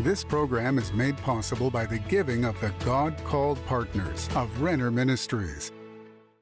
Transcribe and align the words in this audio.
This 0.00 0.24
program 0.24 0.78
is 0.78 0.90
made 0.94 1.18
possible 1.18 1.70
by 1.70 1.84
the 1.84 1.98
giving 1.98 2.46
of 2.46 2.58
the 2.62 2.72
God 2.82 3.14
called 3.24 3.64
partners 3.66 4.26
of 4.34 4.62
Renner 4.62 4.90
Ministries. 4.90 5.70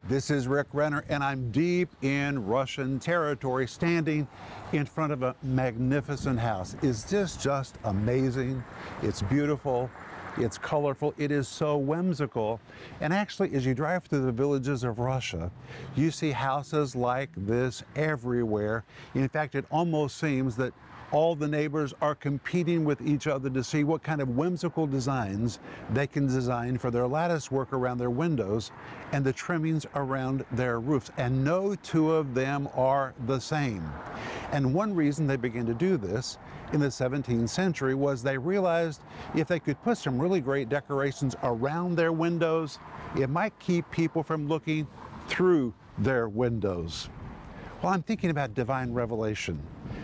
This 0.08 0.30
is 0.30 0.46
Rick 0.46 0.68
Renner, 0.72 1.04
and 1.08 1.22
I'm 1.22 1.50
deep 1.50 1.90
in 2.02 2.46
Russian 2.46 3.00
territory, 3.00 3.66
standing 3.66 4.28
in 4.72 4.86
front 4.86 5.12
of 5.12 5.24
a 5.24 5.34
magnificent 5.42 6.38
house. 6.38 6.76
Is 6.80 7.04
this 7.04 7.36
just 7.36 7.76
amazing? 7.84 8.62
It's 9.02 9.20
beautiful. 9.20 9.90
It's 10.38 10.56
colorful. 10.56 11.12
It 11.18 11.32
is 11.32 11.48
so 11.48 11.76
whimsical. 11.76 12.60
And 13.00 13.12
actually, 13.12 13.52
as 13.54 13.66
you 13.66 13.74
drive 13.74 14.04
through 14.04 14.26
the 14.26 14.32
villages 14.32 14.84
of 14.84 15.00
Russia, 15.00 15.50
you 15.96 16.12
see 16.12 16.30
houses 16.30 16.94
like 16.94 17.30
this 17.36 17.82
everywhere. 17.96 18.84
In 19.14 19.28
fact, 19.28 19.56
it 19.56 19.64
almost 19.72 20.18
seems 20.18 20.56
that 20.56 20.72
all 21.12 21.34
the 21.34 21.48
neighbors 21.48 21.92
are 22.00 22.14
competing 22.14 22.84
with 22.84 23.00
each 23.00 23.26
other 23.26 23.50
to 23.50 23.64
see 23.64 23.84
what 23.84 24.02
kind 24.02 24.20
of 24.20 24.36
whimsical 24.36 24.86
designs 24.86 25.58
they 25.92 26.06
can 26.06 26.26
design 26.26 26.78
for 26.78 26.90
their 26.90 27.06
lattice 27.06 27.50
work 27.50 27.72
around 27.72 27.98
their 27.98 28.10
windows 28.10 28.70
and 29.12 29.24
the 29.24 29.32
trimmings 29.32 29.86
around 29.94 30.44
their 30.52 30.80
roofs. 30.80 31.10
And 31.16 31.44
no 31.44 31.74
two 31.76 32.12
of 32.12 32.34
them 32.34 32.68
are 32.74 33.14
the 33.26 33.40
same. 33.40 33.88
And 34.52 34.72
one 34.74 34.94
reason 34.94 35.26
they 35.26 35.36
began 35.36 35.66
to 35.66 35.74
do 35.74 35.96
this 35.96 36.38
in 36.72 36.80
the 36.80 36.86
17th 36.86 37.48
century 37.48 37.94
was 37.94 38.22
they 38.22 38.38
realized 38.38 39.02
if 39.34 39.48
they 39.48 39.58
could 39.58 39.80
put 39.82 39.98
some 39.98 40.20
really 40.20 40.40
great 40.40 40.68
decorations 40.68 41.34
around 41.42 41.96
their 41.96 42.12
windows, 42.12 42.78
it 43.16 43.28
might 43.28 43.58
keep 43.58 43.90
people 43.90 44.22
from 44.22 44.46
looking 44.46 44.86
through 45.28 45.74
their 45.98 46.28
windows. 46.28 47.08
Well, 47.82 47.92
I'm 47.92 48.02
thinking 48.02 48.30
about 48.30 48.54
divine 48.54 48.92
revelation. 48.92 49.60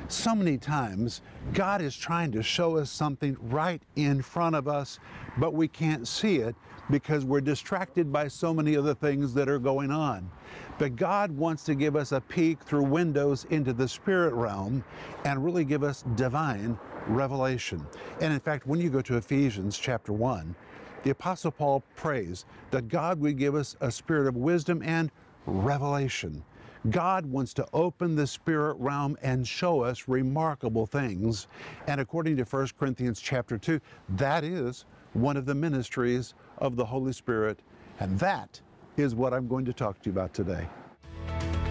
So 0.09 0.37
many 0.37 0.56
times, 0.56 1.20
God 1.52 1.83
is 1.83 1.96
trying 1.96 2.30
to 2.33 2.42
show 2.42 2.77
us 2.77 2.91
something 2.91 3.37
right 3.41 3.83
in 3.97 4.23
front 4.23 4.55
of 4.55 4.69
us, 4.69 5.01
but 5.37 5.52
we 5.52 5.66
can't 5.66 6.06
see 6.06 6.37
it 6.37 6.55
because 6.91 7.25
we're 7.25 7.41
distracted 7.41 8.12
by 8.12 8.28
so 8.28 8.55
many 8.55 8.77
other 8.77 8.95
things 8.95 9.34
that 9.34 9.48
are 9.48 9.58
going 9.58 9.91
on. 9.91 10.30
But 10.78 10.95
God 10.95 11.33
wants 11.33 11.64
to 11.64 11.75
give 11.75 11.97
us 11.97 12.12
a 12.12 12.20
peek 12.20 12.62
through 12.62 12.84
windows 12.84 13.47
into 13.50 13.72
the 13.72 13.89
spirit 13.89 14.33
realm 14.33 14.84
and 15.25 15.45
really 15.45 15.64
give 15.64 15.83
us 15.83 16.05
divine 16.14 16.78
revelation. 17.08 17.84
And 18.20 18.33
in 18.33 18.39
fact, 18.39 18.64
when 18.64 18.80
you 18.80 18.91
go 18.91 19.00
to 19.02 19.17
Ephesians 19.17 19.77
chapter 19.77 20.12
1, 20.12 20.55
the 21.02 21.11
Apostle 21.11 21.50
Paul 21.50 21.83
prays 21.97 22.45
that 22.70 22.86
God 22.86 23.20
would 23.20 23.39
give 23.39 23.56
us 23.56 23.77
a 23.80 23.91
spirit 23.91 24.28
of 24.28 24.36
wisdom 24.36 24.83
and 24.84 25.11
revelation. 25.47 26.45
God 26.91 27.27
wants 27.27 27.55
to 27.55 27.67
open 27.73 28.15
the 28.15 28.27
spirit 28.27 28.77
realm 28.79 29.17
and 29.23 29.47
show 29.47 29.81
us 29.81 30.09
remarkable 30.09 30.87
things. 30.87 31.48
And 31.87 32.01
according 32.01 32.37
to 32.37 32.45
1 32.45 32.69
Corinthians 32.79 33.20
chapter 33.20 33.59
2, 33.59 33.81
that 34.11 34.45
is 34.45 34.84
one 35.14 35.37
of 35.37 35.47
the 35.47 35.55
ministries 35.55 36.34
of 36.59 36.77
the 36.77 36.84
Holy 36.84 37.12
Spirit. 37.12 37.61
And 38.01 38.19
that 38.19 38.61
is 38.97 39.14
what 39.14 39.33
I'm 39.33 39.48
going 39.48 39.64
to 39.64 39.73
talk 39.73 40.01
to 40.03 40.11
you 40.11 40.12
about 40.12 40.34
today. 40.34 40.67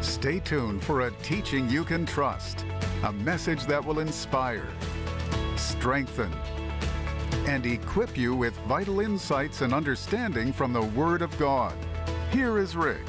Stay 0.02 0.40
tuned 0.40 0.84
for 0.84 1.02
a 1.02 1.12
teaching 1.24 1.70
you 1.70 1.84
can 1.84 2.06
trust, 2.06 2.66
a 3.04 3.12
message 3.12 3.66
that 3.66 3.84
will 3.84 4.00
inspire, 4.00 4.68
strengthen, 5.56 6.32
and 7.48 7.66
equip 7.66 8.18
you 8.18 8.36
with 8.36 8.56
vital 8.62 9.00
insights 9.00 9.62
and 9.62 9.74
understanding 9.74 10.52
from 10.52 10.74
the 10.74 10.82
Word 10.82 11.22
of 11.22 11.36
God. 11.38 11.76
Here 12.32 12.58
is 12.58 12.76
Rick. 12.76 13.06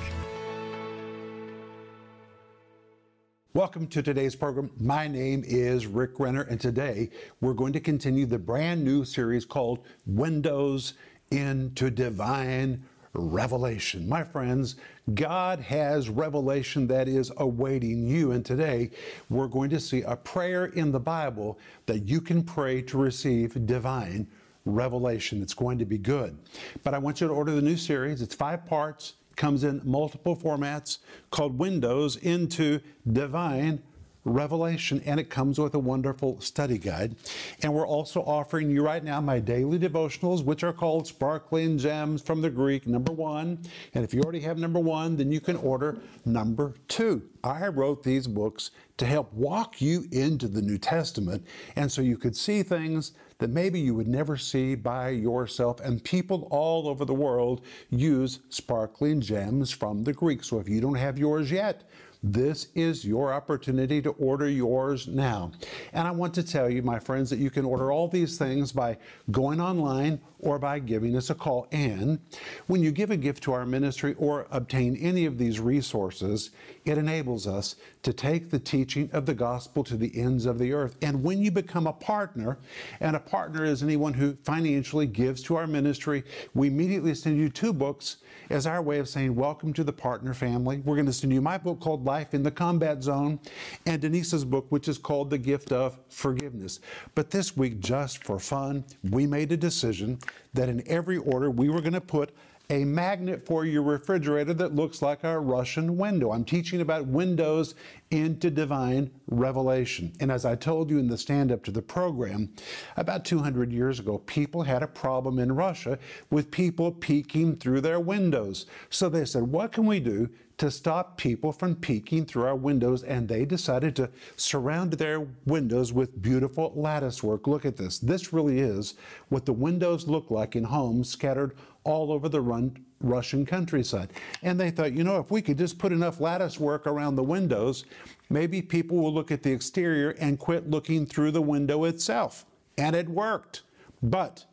Welcome 3.56 3.86
to 3.86 4.02
today's 4.02 4.36
program. 4.36 4.70
My 4.78 5.08
name 5.08 5.42
is 5.46 5.86
Rick 5.86 6.20
Renner, 6.20 6.42
and 6.42 6.60
today 6.60 7.08
we're 7.40 7.54
going 7.54 7.72
to 7.72 7.80
continue 7.80 8.26
the 8.26 8.38
brand 8.38 8.84
new 8.84 9.02
series 9.02 9.46
called 9.46 9.78
Windows 10.06 10.92
into 11.30 11.88
Divine 11.88 12.84
Revelation. 13.14 14.06
My 14.06 14.24
friends, 14.24 14.76
God 15.14 15.58
has 15.60 16.10
revelation 16.10 16.86
that 16.88 17.08
is 17.08 17.32
awaiting 17.38 18.06
you, 18.06 18.32
and 18.32 18.44
today 18.44 18.90
we're 19.30 19.48
going 19.48 19.70
to 19.70 19.80
see 19.80 20.02
a 20.02 20.16
prayer 20.16 20.66
in 20.66 20.92
the 20.92 21.00
Bible 21.00 21.58
that 21.86 22.06
you 22.06 22.20
can 22.20 22.42
pray 22.42 22.82
to 22.82 22.98
receive 22.98 23.64
divine 23.64 24.26
revelation. 24.66 25.40
It's 25.40 25.54
going 25.54 25.78
to 25.78 25.86
be 25.86 25.96
good. 25.96 26.36
But 26.84 26.92
I 26.92 26.98
want 26.98 27.22
you 27.22 27.26
to 27.26 27.32
order 27.32 27.52
the 27.52 27.62
new 27.62 27.78
series, 27.78 28.20
it's 28.20 28.34
five 28.34 28.66
parts 28.66 29.14
comes 29.36 29.64
in 29.64 29.80
multiple 29.84 30.36
formats 30.36 30.98
called 31.30 31.58
windows 31.58 32.16
into 32.16 32.80
divine 33.10 33.82
revelation 34.26 35.00
and 35.06 35.20
it 35.20 35.30
comes 35.30 35.58
with 35.58 35.74
a 35.74 35.78
wonderful 35.78 36.40
study 36.40 36.78
guide 36.78 37.14
and 37.62 37.72
we're 37.72 37.86
also 37.86 38.20
offering 38.22 38.68
you 38.68 38.84
right 38.84 39.04
now 39.04 39.20
my 39.20 39.38
daily 39.38 39.78
devotionals 39.78 40.44
which 40.44 40.64
are 40.64 40.72
called 40.72 41.06
sparkling 41.06 41.78
gems 41.78 42.20
from 42.20 42.42
the 42.42 42.50
greek 42.50 42.86
number 42.86 43.12
one 43.12 43.58
and 43.94 44.04
if 44.04 44.12
you 44.12 44.20
already 44.22 44.40
have 44.40 44.58
number 44.58 44.80
one 44.80 45.16
then 45.16 45.30
you 45.30 45.40
can 45.40 45.56
order 45.56 45.96
number 46.24 46.74
two 46.88 47.22
i 47.44 47.68
wrote 47.68 48.02
these 48.02 48.26
books 48.26 48.72
to 48.96 49.06
help 49.06 49.32
walk 49.32 49.80
you 49.80 50.04
into 50.10 50.48
the 50.48 50.60
new 50.60 50.76
testament 50.76 51.46
and 51.76 51.90
so 51.90 52.02
you 52.02 52.16
could 52.16 52.36
see 52.36 52.62
things 52.62 53.12
that 53.38 53.50
maybe 53.50 53.78
you 53.78 53.94
would 53.94 54.08
never 54.08 54.36
see 54.36 54.74
by 54.74 55.10
yourself. 55.10 55.80
And 55.80 56.02
people 56.02 56.48
all 56.50 56.88
over 56.88 57.04
the 57.04 57.14
world 57.14 57.62
use 57.90 58.40
sparkling 58.48 59.20
gems 59.20 59.70
from 59.70 60.04
the 60.04 60.12
Greek. 60.12 60.42
So 60.42 60.58
if 60.58 60.68
you 60.68 60.80
don't 60.80 60.94
have 60.94 61.18
yours 61.18 61.50
yet, 61.50 61.84
this 62.32 62.68
is 62.74 63.04
your 63.04 63.32
opportunity 63.32 64.02
to 64.02 64.10
order 64.10 64.48
yours 64.48 65.06
now. 65.06 65.52
And 65.92 66.08
I 66.08 66.10
want 66.10 66.34
to 66.34 66.42
tell 66.42 66.68
you, 66.68 66.82
my 66.82 66.98
friends, 66.98 67.30
that 67.30 67.38
you 67.38 67.50
can 67.50 67.64
order 67.64 67.92
all 67.92 68.08
these 68.08 68.36
things 68.36 68.72
by 68.72 68.98
going 69.30 69.60
online 69.60 70.20
or 70.40 70.58
by 70.58 70.78
giving 70.78 71.16
us 71.16 71.30
a 71.30 71.34
call. 71.34 71.66
And 71.72 72.18
when 72.66 72.82
you 72.82 72.92
give 72.92 73.10
a 73.10 73.16
gift 73.16 73.42
to 73.44 73.52
our 73.52 73.66
ministry 73.66 74.14
or 74.18 74.46
obtain 74.50 74.96
any 74.96 75.24
of 75.26 75.38
these 75.38 75.60
resources, 75.60 76.50
it 76.84 76.98
enables 76.98 77.46
us 77.46 77.76
to 78.02 78.12
take 78.12 78.50
the 78.50 78.58
teaching 78.58 79.10
of 79.12 79.26
the 79.26 79.34
gospel 79.34 79.82
to 79.84 79.96
the 79.96 80.16
ends 80.16 80.46
of 80.46 80.58
the 80.58 80.72
earth. 80.72 80.96
And 81.02 81.22
when 81.22 81.42
you 81.42 81.50
become 81.50 81.86
a 81.86 81.92
partner, 81.92 82.58
and 83.00 83.16
a 83.16 83.20
partner 83.20 83.64
is 83.64 83.82
anyone 83.82 84.14
who 84.14 84.36
financially 84.44 85.06
gives 85.06 85.42
to 85.44 85.56
our 85.56 85.66
ministry, 85.66 86.22
we 86.54 86.68
immediately 86.68 87.14
send 87.14 87.38
you 87.38 87.48
two 87.48 87.72
books 87.72 88.18
as 88.50 88.66
our 88.66 88.82
way 88.82 88.98
of 88.98 89.08
saying, 89.08 89.34
Welcome 89.34 89.72
to 89.72 89.84
the 89.84 89.92
partner 89.92 90.34
family. 90.34 90.78
We're 90.84 90.94
going 90.94 91.06
to 91.06 91.12
send 91.12 91.32
you 91.32 91.40
my 91.40 91.58
book 91.58 91.80
called 91.80 92.04
Life 92.04 92.34
in 92.34 92.42
the 92.42 92.50
Combat 92.50 93.02
Zone 93.02 93.40
and 93.86 94.00
Denise's 94.00 94.44
book, 94.44 94.66
which 94.68 94.88
is 94.88 94.98
called 94.98 95.30
The 95.30 95.38
Gift 95.38 95.72
of 95.72 95.98
Forgiveness. 96.08 96.80
But 97.14 97.30
this 97.30 97.56
week, 97.56 97.80
just 97.80 98.22
for 98.24 98.38
fun, 98.38 98.84
we 99.10 99.26
made 99.26 99.50
a 99.52 99.56
decision 99.56 100.18
that 100.54 100.68
in 100.68 100.82
every 100.86 101.18
order 101.18 101.50
we 101.50 101.68
were 101.68 101.80
going 101.80 101.92
to 101.92 102.00
put 102.00 102.34
a 102.70 102.84
magnet 102.84 103.46
for 103.46 103.64
your 103.64 103.82
refrigerator 103.82 104.52
that 104.52 104.74
looks 104.74 105.00
like 105.00 105.22
a 105.22 105.38
Russian 105.38 105.96
window. 105.96 106.32
I'm 106.32 106.44
teaching 106.44 106.80
about 106.80 107.06
windows 107.06 107.74
into 108.10 108.50
divine 108.50 109.10
revelation. 109.28 110.12
And 110.20 110.32
as 110.32 110.44
I 110.44 110.56
told 110.56 110.90
you 110.90 110.98
in 110.98 111.06
the 111.06 111.18
stand 111.18 111.52
up 111.52 111.62
to 111.64 111.70
the 111.70 111.82
program, 111.82 112.50
about 112.96 113.24
200 113.24 113.72
years 113.72 114.00
ago, 114.00 114.18
people 114.18 114.62
had 114.62 114.82
a 114.82 114.88
problem 114.88 115.38
in 115.38 115.52
Russia 115.52 115.98
with 116.30 116.50
people 116.50 116.90
peeking 116.90 117.56
through 117.56 117.82
their 117.82 118.00
windows. 118.00 118.66
So 118.90 119.08
they 119.08 119.24
said, 119.24 119.44
What 119.44 119.72
can 119.72 119.86
we 119.86 120.00
do 120.00 120.28
to 120.58 120.70
stop 120.70 121.18
people 121.18 121.52
from 121.52 121.76
peeking 121.76 122.24
through 122.24 122.44
our 122.44 122.56
windows, 122.56 123.02
and 123.02 123.28
they 123.28 123.44
decided 123.44 123.94
to 123.96 124.10
surround 124.36 124.92
their 124.94 125.26
windows 125.44 125.92
with 125.92 126.22
beautiful 126.22 126.72
lattice 126.74 127.22
work. 127.22 127.46
Look 127.46 127.66
at 127.66 127.76
this. 127.76 127.98
This 127.98 128.32
really 128.32 128.60
is 128.60 128.94
what 129.28 129.44
the 129.44 129.52
windows 129.52 130.06
look 130.06 130.30
like 130.30 130.56
in 130.56 130.64
homes 130.64 131.10
scattered 131.10 131.56
all 131.84 132.10
over 132.10 132.28
the 132.28 132.40
run, 132.40 132.84
Russian 133.00 133.44
countryside. 133.44 134.12
And 134.42 134.58
they 134.58 134.70
thought, 134.70 134.94
you 134.94 135.04
know, 135.04 135.18
if 135.18 135.30
we 135.30 135.42
could 135.42 135.58
just 135.58 135.78
put 135.78 135.92
enough 135.92 136.20
lattice 136.20 136.58
work 136.58 136.86
around 136.86 137.16
the 137.16 137.22
windows, 137.22 137.84
maybe 138.30 138.62
people 138.62 138.96
will 138.96 139.12
look 139.12 139.30
at 139.30 139.42
the 139.42 139.52
exterior 139.52 140.10
and 140.18 140.38
quit 140.38 140.70
looking 140.70 141.04
through 141.04 141.32
the 141.32 141.42
window 141.42 141.84
itself. 141.84 142.46
And 142.78 142.96
it 142.96 143.08
worked. 143.08 143.62
But 144.02 144.44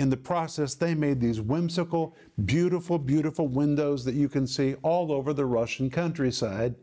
in 0.00 0.08
the 0.08 0.16
process, 0.16 0.74
they 0.74 0.94
made 0.94 1.20
these 1.20 1.42
whimsical, 1.42 2.16
beautiful, 2.46 2.98
beautiful 2.98 3.46
windows 3.46 4.02
that 4.06 4.14
you 4.14 4.30
can 4.30 4.46
see 4.46 4.74
all 4.82 5.12
over 5.12 5.34
the 5.34 5.44
Russian 5.44 5.90
countryside. 5.90 6.74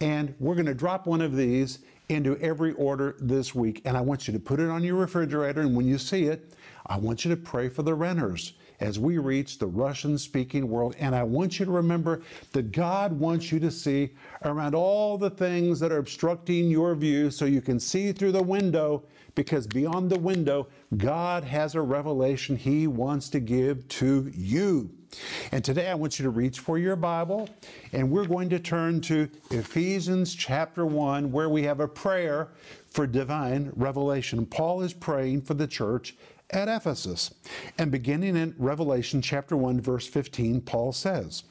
And 0.00 0.34
we're 0.40 0.54
going 0.54 0.64
to 0.64 0.74
drop 0.74 1.06
one 1.06 1.20
of 1.20 1.36
these 1.36 1.80
into 2.08 2.38
every 2.38 2.72
order 2.72 3.16
this 3.20 3.54
week. 3.54 3.82
And 3.84 3.94
I 3.94 4.00
want 4.00 4.26
you 4.26 4.32
to 4.32 4.40
put 4.40 4.58
it 4.58 4.70
on 4.70 4.82
your 4.82 4.94
refrigerator. 4.94 5.60
And 5.60 5.76
when 5.76 5.86
you 5.86 5.98
see 5.98 6.24
it, 6.24 6.54
I 6.86 6.96
want 6.96 7.26
you 7.26 7.30
to 7.32 7.36
pray 7.36 7.68
for 7.68 7.82
the 7.82 7.94
Renners 7.94 8.52
as 8.80 8.98
we 8.98 9.18
reach 9.18 9.58
the 9.58 9.66
Russian 9.66 10.18
speaking 10.18 10.68
world. 10.68 10.96
And 10.98 11.14
I 11.14 11.22
want 11.22 11.58
you 11.58 11.66
to 11.66 11.72
remember 11.72 12.22
that 12.52 12.72
God 12.72 13.12
wants 13.12 13.52
you 13.52 13.60
to 13.60 13.70
see 13.70 14.10
around 14.44 14.74
all 14.74 15.18
the 15.18 15.30
things 15.30 15.80
that 15.80 15.92
are 15.92 15.98
obstructing 15.98 16.70
your 16.70 16.94
view 16.94 17.30
so 17.30 17.44
you 17.44 17.60
can 17.60 17.78
see 17.78 18.12
through 18.12 18.32
the 18.32 18.42
window 18.42 19.04
because 19.34 19.66
beyond 19.66 20.10
the 20.10 20.18
window, 20.18 20.68
God 20.96 21.44
has 21.44 21.74
a 21.74 21.80
revelation 21.80 22.56
He 22.56 22.86
wants 22.86 23.28
to 23.30 23.40
give 23.40 23.86
to 23.88 24.30
you. 24.34 24.90
And 25.52 25.64
today 25.64 25.90
I 25.90 25.94
want 25.94 26.18
you 26.18 26.22
to 26.24 26.30
reach 26.30 26.60
for 26.60 26.78
your 26.78 26.96
Bible, 26.96 27.48
and 27.92 28.10
we're 28.10 28.26
going 28.26 28.48
to 28.50 28.58
turn 28.58 29.00
to 29.02 29.28
Ephesians 29.50 30.34
chapter 30.34 30.86
1, 30.86 31.30
where 31.30 31.50
we 31.50 31.62
have 31.64 31.80
a 31.80 31.88
prayer 31.88 32.48
for 32.88 33.06
divine 33.06 33.72
revelation. 33.76 34.46
Paul 34.46 34.82
is 34.82 34.92
praying 34.92 35.42
for 35.42 35.54
the 35.54 35.66
church 35.66 36.16
at 36.52 36.68
Ephesus. 36.68 37.32
And 37.78 37.90
beginning 37.90 38.36
in 38.36 38.54
Revelation 38.58 39.22
chapter 39.22 39.56
1, 39.56 39.80
verse 39.80 40.06
15, 40.06 40.60
Paul 40.62 40.92
says, 40.92 41.44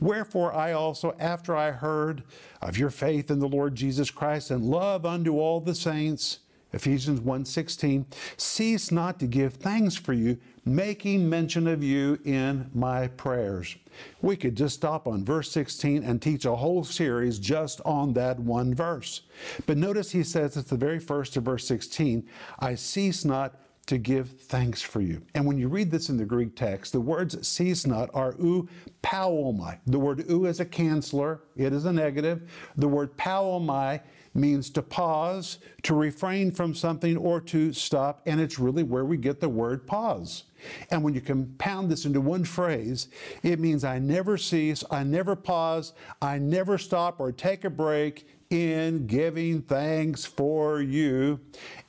Wherefore 0.00 0.54
I 0.54 0.72
also, 0.72 1.14
after 1.18 1.56
I 1.56 1.70
heard 1.70 2.22
of 2.60 2.76
your 2.76 2.90
faith 2.90 3.30
in 3.30 3.38
the 3.38 3.48
Lord 3.48 3.74
Jesus 3.74 4.10
Christ 4.10 4.50
and 4.50 4.64
love 4.64 5.06
unto 5.06 5.38
all 5.38 5.60
the 5.60 5.74
saints, 5.74 6.40
Ephesians 6.72 7.20
1:16, 7.20 8.06
cease 8.36 8.92
not 8.92 9.18
to 9.18 9.26
give 9.26 9.54
thanks 9.54 9.96
for 9.96 10.12
you, 10.12 10.38
making 10.64 11.28
mention 11.28 11.66
of 11.66 11.82
you 11.82 12.18
in 12.24 12.70
my 12.72 13.08
prayers. 13.08 13.76
We 14.22 14.36
could 14.36 14.56
just 14.56 14.76
stop 14.76 15.08
on 15.08 15.24
verse 15.24 15.50
16 15.50 16.04
and 16.04 16.22
teach 16.22 16.44
a 16.44 16.54
whole 16.54 16.84
series 16.84 17.38
just 17.38 17.80
on 17.84 18.12
that 18.12 18.38
one 18.38 18.72
verse. 18.74 19.22
But 19.66 19.78
notice 19.78 20.12
he 20.12 20.22
says 20.22 20.56
at 20.56 20.68
the 20.68 20.76
very 20.76 21.00
first 21.00 21.36
of 21.36 21.44
verse 21.44 21.66
16, 21.66 22.26
I 22.60 22.76
cease 22.76 23.24
not 23.24 23.56
to 23.90 23.98
give 23.98 24.30
thanks 24.42 24.80
for 24.80 25.00
you. 25.00 25.20
And 25.34 25.44
when 25.44 25.58
you 25.58 25.66
read 25.66 25.90
this 25.90 26.10
in 26.10 26.16
the 26.16 26.24
Greek 26.24 26.54
text, 26.54 26.92
the 26.92 27.00
words 27.00 27.36
cease 27.46 27.88
not 27.88 28.08
are 28.14 28.36
ou 28.40 28.68
pauomai. 29.02 29.80
The 29.84 29.98
word 29.98 30.30
ou 30.30 30.44
is 30.44 30.60
a 30.60 30.64
canceller, 30.64 31.40
it 31.56 31.72
is 31.72 31.86
a 31.86 31.92
negative. 31.92 32.48
The 32.76 32.86
word 32.86 33.16
pauomai 33.16 34.00
means 34.32 34.70
to 34.70 34.82
pause, 34.82 35.58
to 35.82 35.96
refrain 35.96 36.52
from 36.52 36.72
something, 36.72 37.16
or 37.16 37.40
to 37.40 37.72
stop, 37.72 38.22
and 38.26 38.40
it's 38.40 38.60
really 38.60 38.84
where 38.84 39.04
we 39.04 39.16
get 39.16 39.40
the 39.40 39.48
word 39.48 39.88
pause. 39.88 40.44
And 40.92 41.02
when 41.02 41.12
you 41.12 41.20
compound 41.20 41.90
this 41.90 42.04
into 42.04 42.20
one 42.20 42.44
phrase, 42.44 43.08
it 43.42 43.58
means 43.58 43.82
I 43.82 43.98
never 43.98 44.38
cease, 44.38 44.84
I 44.88 45.02
never 45.02 45.34
pause, 45.34 45.94
I 46.22 46.38
never 46.38 46.78
stop 46.78 47.18
or 47.18 47.32
take 47.32 47.64
a 47.64 47.70
break 47.70 48.24
in 48.50 49.08
giving 49.08 49.62
thanks 49.62 50.24
for 50.24 50.80
you. 50.80 51.40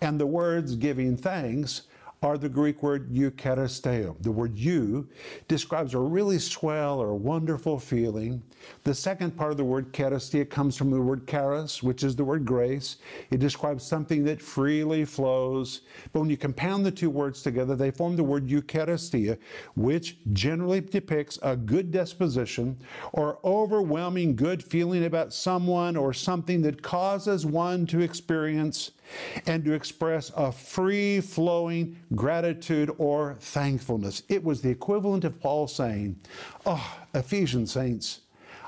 And 0.01 0.19
the 0.19 0.25
words 0.25 0.75
giving 0.75 1.15
thanks 1.15 1.83
are 2.23 2.37
the 2.37 2.47
Greek 2.47 2.83
word 2.83 3.11
eucharisteo. 3.11 4.15
The 4.21 4.31
word 4.31 4.55
eu 4.55 5.07
describes 5.47 5.95
a 5.95 5.99
really 5.99 6.37
swell 6.37 6.99
or 6.99 7.15
wonderful 7.15 7.79
feeling. 7.79 8.43
The 8.83 8.93
second 8.93 9.35
part 9.35 9.49
of 9.49 9.57
the 9.57 9.63
word 9.63 9.91
charistia 9.91 10.47
comes 10.47 10.77
from 10.77 10.91
the 10.91 11.01
word 11.01 11.27
charis, 11.27 11.81
which 11.81 12.03
is 12.03 12.15
the 12.15 12.23
word 12.23 12.45
grace. 12.45 12.97
It 13.31 13.39
describes 13.39 13.83
something 13.83 14.23
that 14.25 14.39
freely 14.39 15.03
flows. 15.03 15.81
But 16.13 16.19
when 16.19 16.29
you 16.29 16.37
compound 16.37 16.85
the 16.85 16.91
two 16.91 17.09
words 17.09 17.41
together, 17.41 17.75
they 17.75 17.89
form 17.89 18.15
the 18.15 18.23
word 18.23 18.47
eucharistia, 18.47 19.39
which 19.75 20.17
generally 20.31 20.81
depicts 20.81 21.39
a 21.41 21.55
good 21.55 21.89
disposition 21.89 22.77
or 23.13 23.39
overwhelming 23.43 24.35
good 24.35 24.63
feeling 24.63 25.05
about 25.05 25.33
someone 25.33 25.97
or 25.97 26.13
something 26.13 26.61
that 26.61 26.83
causes 26.83 27.47
one 27.47 27.87
to 27.87 28.01
experience 28.01 28.91
and 29.45 29.63
to 29.65 29.73
express 29.73 30.31
a 30.35 30.51
free 30.51 31.21
flowing 31.21 31.97
gratitude 32.15 32.91
or 32.97 33.35
thankfulness. 33.39 34.23
It 34.29 34.43
was 34.43 34.61
the 34.61 34.69
equivalent 34.69 35.23
of 35.23 35.39
Paul 35.39 35.67
saying, 35.67 36.19
Oh, 36.65 36.97
Ephesian 37.13 37.67
saints, 37.67 38.21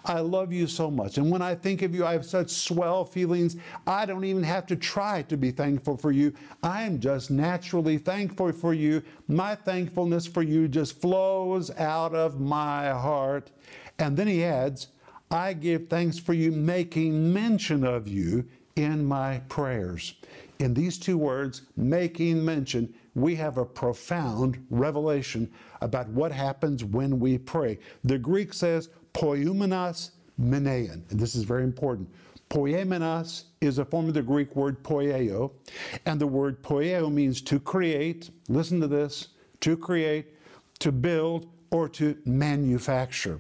I 0.06 0.20
love 0.20 0.52
you 0.52 0.68
so 0.68 0.92
much. 0.92 1.18
And 1.18 1.32
when 1.32 1.42
I 1.42 1.56
think 1.56 1.82
of 1.82 1.96
you, 1.96 2.06
I 2.06 2.12
have 2.12 2.26
such 2.26 2.50
swell 2.50 3.06
feelings. 3.06 3.56
I 3.88 4.06
don't 4.06 4.26
even 4.26 4.44
have 4.44 4.66
to 4.68 4.76
try 4.76 5.22
to 5.24 5.38
be 5.38 5.52
thankful 5.52 5.96
for 5.96 6.12
you. 6.12 6.34
I 6.62 6.84
am 6.84 7.00
just 7.00 7.32
naturally 7.32 7.98
thankful 7.98 8.52
for 8.52 8.74
you. 8.74 9.02
My 9.28 9.56
thankfulness 9.56 10.28
for 10.28 10.44
you 10.44 10.68
just 10.68 11.00
flows 11.00 11.72
out 11.78 12.14
of 12.14 12.40
my 12.40 12.90
heart. 12.90 13.52
And 13.98 14.18
then 14.18 14.28
he 14.28 14.44
adds, 14.44 14.88
I 15.32 15.54
give 15.54 15.88
thanks 15.88 16.20
for 16.20 16.34
you, 16.34 16.52
making 16.52 17.32
mention 17.32 17.86
of 17.86 18.08
you 18.08 18.46
in 18.76 19.06
my 19.06 19.40
prayers. 19.50 20.16
In 20.60 20.74
these 20.74 20.98
two 20.98 21.18
words, 21.18 21.64
making 21.76 22.44
mention, 22.44 22.94
we 23.16 23.36
have 23.36 23.58
a 23.58 23.66
profound 23.66 24.66
revelation 24.70 25.52
about 25.82 26.08
what 26.10 26.32
happens 26.32 26.84
when 26.84 27.20
we 27.20 27.38
pray. 27.38 27.80
The 28.04 28.18
Greek 28.18 28.54
says, 28.54 28.90
poiumenos 29.14 30.12
menean. 30.40 31.10
And 31.12 31.20
this 31.20 31.36
is 31.36 31.44
very 31.44 31.64
important. 31.64 32.10
Poiumenos 32.50 33.46
is 33.62 33.78
a 33.78 33.86
form 33.86 34.08
of 34.08 34.14
the 34.14 34.22
Greek 34.22 34.56
word 34.56 34.84
poieo, 34.84 35.52
and 36.06 36.20
the 36.20 36.28
word 36.28 36.62
poieo 36.62 37.12
means 37.12 37.42
to 37.42 37.60
create. 37.60 38.30
Listen 38.48 38.80
to 38.80 38.88
this 38.88 39.30
to 39.62 39.78
create, 39.78 40.28
to 40.80 40.92
build, 40.92 41.48
or 41.72 41.88
to 41.90 42.18
manufacture. 42.26 43.40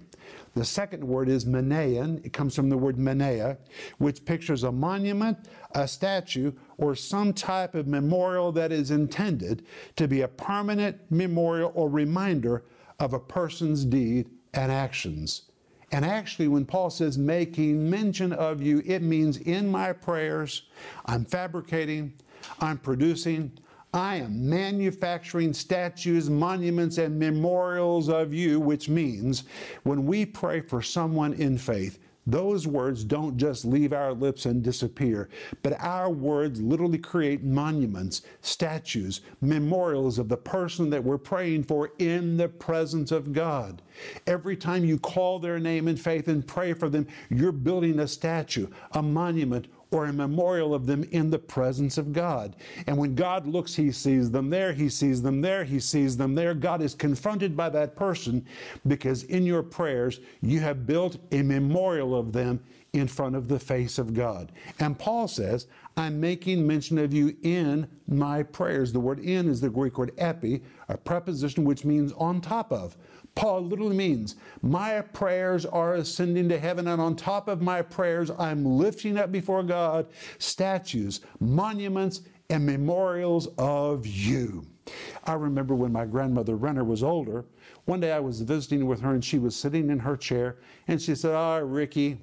The 0.56 0.66
second 0.66 1.04
word 1.04 1.30
is 1.30 1.46
menean. 1.46 2.24
It 2.24 2.32
comes 2.32 2.56
from 2.56 2.70
the 2.70 2.78
word 2.78 2.98
menea, 2.98 3.58
which 3.98 4.24
pictures 4.24 4.64
a 4.64 4.72
monument, 4.72 5.38
a 5.72 5.88
statue, 5.88 6.52
or 6.78 6.96
some 6.96 7.34
type 7.34 7.74
of 7.74 7.88
memorial 7.88 8.52
that 8.52 8.72
is 8.72 8.92
intended 8.92 9.66
to 9.96 10.08
be 10.08 10.22
a 10.22 10.28
permanent 10.28 11.00
memorial 11.10 11.72
or 11.74 11.90
reminder 11.90 12.66
of 13.00 13.14
a 13.14 13.20
person's 13.20 13.84
deed 13.84 14.30
and 14.54 14.72
actions. 14.72 15.44
And 15.92 16.06
actually, 16.06 16.48
when 16.48 16.66
Paul 16.66 16.90
says 16.90 17.18
making 17.18 17.90
mention 17.90 18.34
of 18.34 18.62
you, 18.62 18.82
it 18.86 19.02
means 19.02 19.38
in 19.38 19.70
my 19.70 19.94
prayers, 19.94 20.64
I'm 21.06 21.26
fabricating, 21.26 22.14
I'm 22.60 22.78
producing, 22.78 23.52
I 23.94 24.16
am 24.16 24.50
manufacturing 24.50 25.54
statues, 25.54 26.28
monuments, 26.28 26.98
and 26.98 27.20
memorials 27.20 28.10
of 28.10 28.34
you, 28.34 28.60
which 28.60 28.90
means 28.90 29.44
when 29.84 30.08
we 30.08 30.26
pray 30.26 30.62
for 30.62 30.82
someone 30.82 31.34
in 31.34 31.60
faith, 31.60 32.00
those 32.26 32.66
words 32.66 33.04
don't 33.04 33.38
just 33.38 33.66
leave 33.66 33.92
our 33.92 34.14
lips 34.14 34.46
and 34.46 34.64
disappear, 34.64 35.30
but 35.62 35.80
our 35.80 36.10
words 36.10 36.62
literally 36.62 36.98
create 36.98 37.44
monuments, 37.44 38.22
statues, 38.42 39.22
memorials 39.42 40.18
of 40.18 40.30
the 40.30 40.38
person 40.38 40.90
that 40.90 41.04
we're 41.04 41.18
praying 41.18 41.64
for 41.64 41.92
in 42.00 42.38
the 42.38 42.48
presence 42.48 43.12
of 43.12 43.34
God. 43.34 43.82
Every 44.26 44.56
time 44.56 44.86
you 44.86 44.98
call 44.98 45.38
their 45.38 45.60
name 45.60 45.90
in 45.90 45.98
faith 45.98 46.30
and 46.30 46.48
pray 46.48 46.72
for 46.74 46.88
them, 46.88 47.06
you're 47.30 47.52
building 47.52 48.00
a 48.00 48.08
statue, 48.08 48.68
a 48.94 49.04
monument, 49.04 49.68
or 49.94 50.06
a 50.06 50.14
memorial 50.14 50.74
of 50.74 50.86
them 50.86 51.04
in 51.12 51.30
the 51.30 51.40
presence 51.40 51.98
of 51.98 52.12
God. 52.12 52.56
And 52.88 52.98
when 52.98 53.16
God 53.16 53.46
looks, 53.48 53.76
He 53.76 53.92
sees 53.92 54.32
them 54.32 54.50
there, 54.50 54.74
He 54.74 54.90
sees 54.90 55.22
them 55.22 55.42
there, 55.42 55.64
He 55.64 55.80
sees 55.80 56.18
them 56.18 56.36
there. 56.36 56.54
God 56.54 56.82
is 56.82 56.96
confronted 56.96 57.56
by 57.56 57.70
that 57.70 57.96
person 57.96 58.46
because 58.88 59.24
in 59.24 59.46
your 59.46 59.64
prayers 59.64 60.20
you 60.42 60.60
have 60.60 60.88
built 60.88 61.18
a 61.32 61.42
memorial 61.42 62.16
of 62.16 62.34
them 62.34 62.60
in 62.94 63.08
front 63.08 63.36
of 63.36 63.48
the 63.48 63.60
face 63.60 63.98
of 63.98 64.14
God. 64.14 64.52
And 64.80 64.98
Paul 64.98 65.28
says, 65.28 65.68
I'm 65.98 66.20
making 66.20 66.66
mention 66.66 66.98
of 67.00 67.14
you 67.14 67.36
in 67.44 67.88
my 68.08 68.44
prayers. 68.44 68.92
The 68.94 69.00
word 69.00 69.20
in 69.20 69.50
is 69.50 69.62
the 69.62 69.70
Greek 69.70 69.98
word 69.98 70.14
epi, 70.18 70.62
a 70.90 70.98
preposition 70.98 71.64
which 71.64 71.86
means 71.86 72.14
on 72.14 72.40
top 72.40 72.72
of. 72.72 72.98
Paul 73.36 73.62
literally 73.62 73.96
means, 73.96 74.36
My 74.62 75.02
prayers 75.02 75.66
are 75.66 75.96
ascending 75.96 76.50
to 76.50 76.60
heaven, 76.60 76.88
and 76.88 77.02
on 77.02 77.16
top 77.16 77.48
of 77.48 77.62
my 77.62 77.82
prayers, 77.82 78.32
I'm 78.38 78.66
lifting 78.66 79.18
up 79.18 79.32
before 79.32 79.64
God 79.64 80.08
statues, 80.38 81.22
monuments, 81.40 82.22
and 82.50 82.66
memorials 82.66 83.48
of 83.58 84.06
you. 84.06 84.66
I 85.24 85.34
remember 85.34 85.74
when 85.76 85.92
my 85.92 86.06
grandmother 86.06 86.56
Renner 86.56 86.84
was 86.84 87.04
older, 87.04 87.46
one 87.86 88.00
day 88.00 88.12
I 88.12 88.20
was 88.20 88.42
visiting 88.42 88.86
with 88.86 89.02
her 89.02 89.14
and 89.14 89.24
she 89.24 89.40
was 89.40 89.56
sitting 89.56 89.90
in 89.90 90.00
her 90.00 90.16
chair 90.16 90.58
and 90.88 91.02
she 91.02 91.16
said, 91.16 91.36
oh, 91.36 91.62
Ricky, 91.66 92.18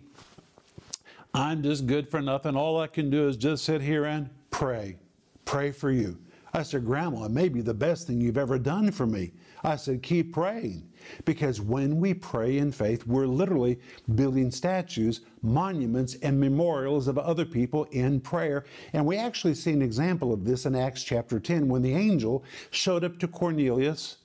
I'm 1.34 1.62
just 1.62 1.86
good 1.86 2.10
for 2.10 2.20
nothing. 2.20 2.56
All 2.56 2.80
I 2.80 2.86
can 2.86 3.10
do 3.10 3.28
is 3.28 3.36
just 3.36 3.64
sit 3.64 3.80
here 3.80 4.04
and 4.04 4.30
pray. 4.50 4.96
Pray 5.44 5.70
for 5.70 5.90
you. 5.90 6.18
I 6.52 6.62
said, 6.62 6.84
Grandma, 6.84 7.24
it 7.24 7.30
may 7.30 7.48
be 7.48 7.60
the 7.60 7.74
best 7.74 8.06
thing 8.06 8.20
you've 8.20 8.38
ever 8.38 8.58
done 8.58 8.90
for 8.90 9.06
me. 9.06 9.32
I 9.62 9.76
said, 9.76 10.02
keep 10.02 10.32
praying. 10.32 10.88
Because 11.24 11.60
when 11.60 12.00
we 12.00 12.14
pray 12.14 12.58
in 12.58 12.72
faith, 12.72 13.06
we're 13.06 13.26
literally 13.26 13.78
building 14.14 14.50
statues, 14.50 15.20
monuments, 15.42 16.16
and 16.22 16.38
memorials 16.38 17.08
of 17.08 17.18
other 17.18 17.44
people 17.44 17.84
in 17.92 18.20
prayer. 18.20 18.64
And 18.92 19.04
we 19.06 19.16
actually 19.16 19.54
see 19.54 19.72
an 19.72 19.82
example 19.82 20.32
of 20.32 20.44
this 20.44 20.66
in 20.66 20.74
Acts 20.74 21.04
chapter 21.04 21.38
10 21.38 21.68
when 21.68 21.82
the 21.82 21.94
angel 21.94 22.44
showed 22.70 23.04
up 23.04 23.18
to 23.18 23.28
Cornelius 23.28 24.16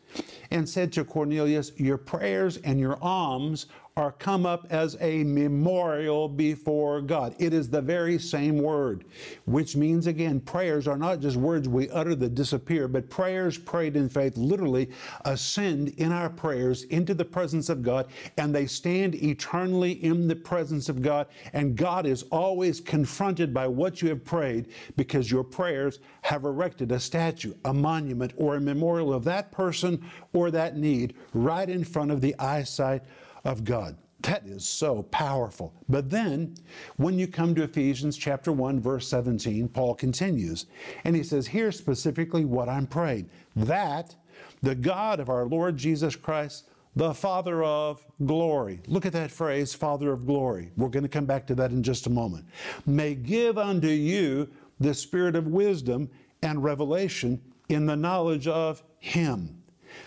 and 0.51 0.67
said 0.67 0.91
to 0.93 1.03
Cornelius, 1.03 1.71
Your 1.77 1.97
prayers 1.97 2.57
and 2.57 2.79
your 2.79 2.97
alms 3.01 3.67
are 3.97 4.11
come 4.11 4.45
up 4.45 4.67
as 4.71 4.97
a 4.99 5.23
memorial 5.23 6.27
before 6.27 6.99
God. 6.99 7.33
It 7.39 7.53
is 7.53 7.69
the 7.69 7.81
very 7.81 8.19
same 8.19 8.57
word, 8.57 9.05
which 9.45 9.77
means 9.77 10.07
again, 10.07 10.41
prayers 10.41 10.85
are 10.85 10.97
not 10.97 11.21
just 11.21 11.37
words 11.37 11.69
we 11.69 11.89
utter 11.91 12.13
that 12.15 12.35
disappear, 12.35 12.89
but 12.89 13.09
prayers 13.09 13.57
prayed 13.57 13.95
in 13.95 14.09
faith 14.09 14.35
literally 14.35 14.89
ascend 15.23 15.93
in 15.97 16.11
our 16.11 16.29
prayers 16.29 16.83
into 16.83 17.13
the 17.13 17.23
presence 17.23 17.69
of 17.69 17.83
God, 17.83 18.07
and 18.35 18.53
they 18.53 18.65
stand 18.65 19.15
eternally 19.15 19.93
in 20.03 20.27
the 20.27 20.35
presence 20.35 20.89
of 20.89 21.01
God. 21.01 21.27
And 21.53 21.77
God 21.77 22.05
is 22.05 22.23
always 22.33 22.81
confronted 22.81 23.53
by 23.53 23.65
what 23.65 24.01
you 24.01 24.09
have 24.09 24.25
prayed 24.25 24.73
because 24.97 25.31
your 25.31 25.45
prayers 25.45 25.99
have 26.21 26.43
erected 26.43 26.91
a 26.91 26.99
statue, 26.99 27.53
a 27.63 27.73
monument, 27.73 28.33
or 28.35 28.57
a 28.57 28.59
memorial 28.59 29.13
of 29.13 29.23
that 29.23 29.53
person 29.53 30.03
or 30.33 30.51
that 30.51 30.75
need 30.75 31.15
right 31.33 31.69
in 31.69 31.85
front 31.85 32.11
of 32.11 32.19
the 32.19 32.35
eyesight 32.39 33.01
of 33.45 33.63
God. 33.63 33.97
That 34.21 34.45
is 34.45 34.67
so 34.67 35.03
powerful. 35.03 35.73
But 35.87 36.09
then, 36.09 36.55
when 36.97 37.19
you 37.19 37.27
come 37.27 37.53
to 37.55 37.63
Ephesians 37.63 38.17
chapter 38.17 38.51
1, 38.51 38.79
verse 38.79 39.07
17, 39.07 39.69
Paul 39.69 39.93
continues, 39.93 40.65
and 41.03 41.15
he 41.15 41.21
says, 41.21 41.45
Here 41.45 41.71
specifically 41.71 42.43
what 42.43 42.67
I'm 42.67 42.87
praying 42.87 43.29
that 43.55 44.15
the 44.61 44.75
God 44.75 45.19
of 45.19 45.29
our 45.29 45.45
Lord 45.45 45.77
Jesus 45.77 46.15
Christ, 46.15 46.69
the 46.95 47.13
Father 47.13 47.63
of 47.63 48.05
glory. 48.25 48.81
Look 48.87 49.05
at 49.05 49.13
that 49.13 49.29
phrase, 49.29 49.75
Father 49.75 50.11
of 50.11 50.25
glory. 50.25 50.71
We're 50.75 50.89
going 50.89 51.03
to 51.03 51.09
come 51.09 51.25
back 51.25 51.45
to 51.47 51.55
that 51.55 51.71
in 51.71 51.83
just 51.83 52.07
a 52.07 52.09
moment. 52.09 52.45
May 52.85 53.13
give 53.13 53.57
unto 53.57 53.87
you 53.87 54.49
the 54.79 54.93
spirit 54.93 55.35
of 55.35 55.47
wisdom 55.47 56.09
and 56.41 56.63
revelation 56.63 57.39
in 57.69 57.85
the 57.85 57.95
knowledge 57.95 58.47
of 58.47 58.81
Him 58.99 59.54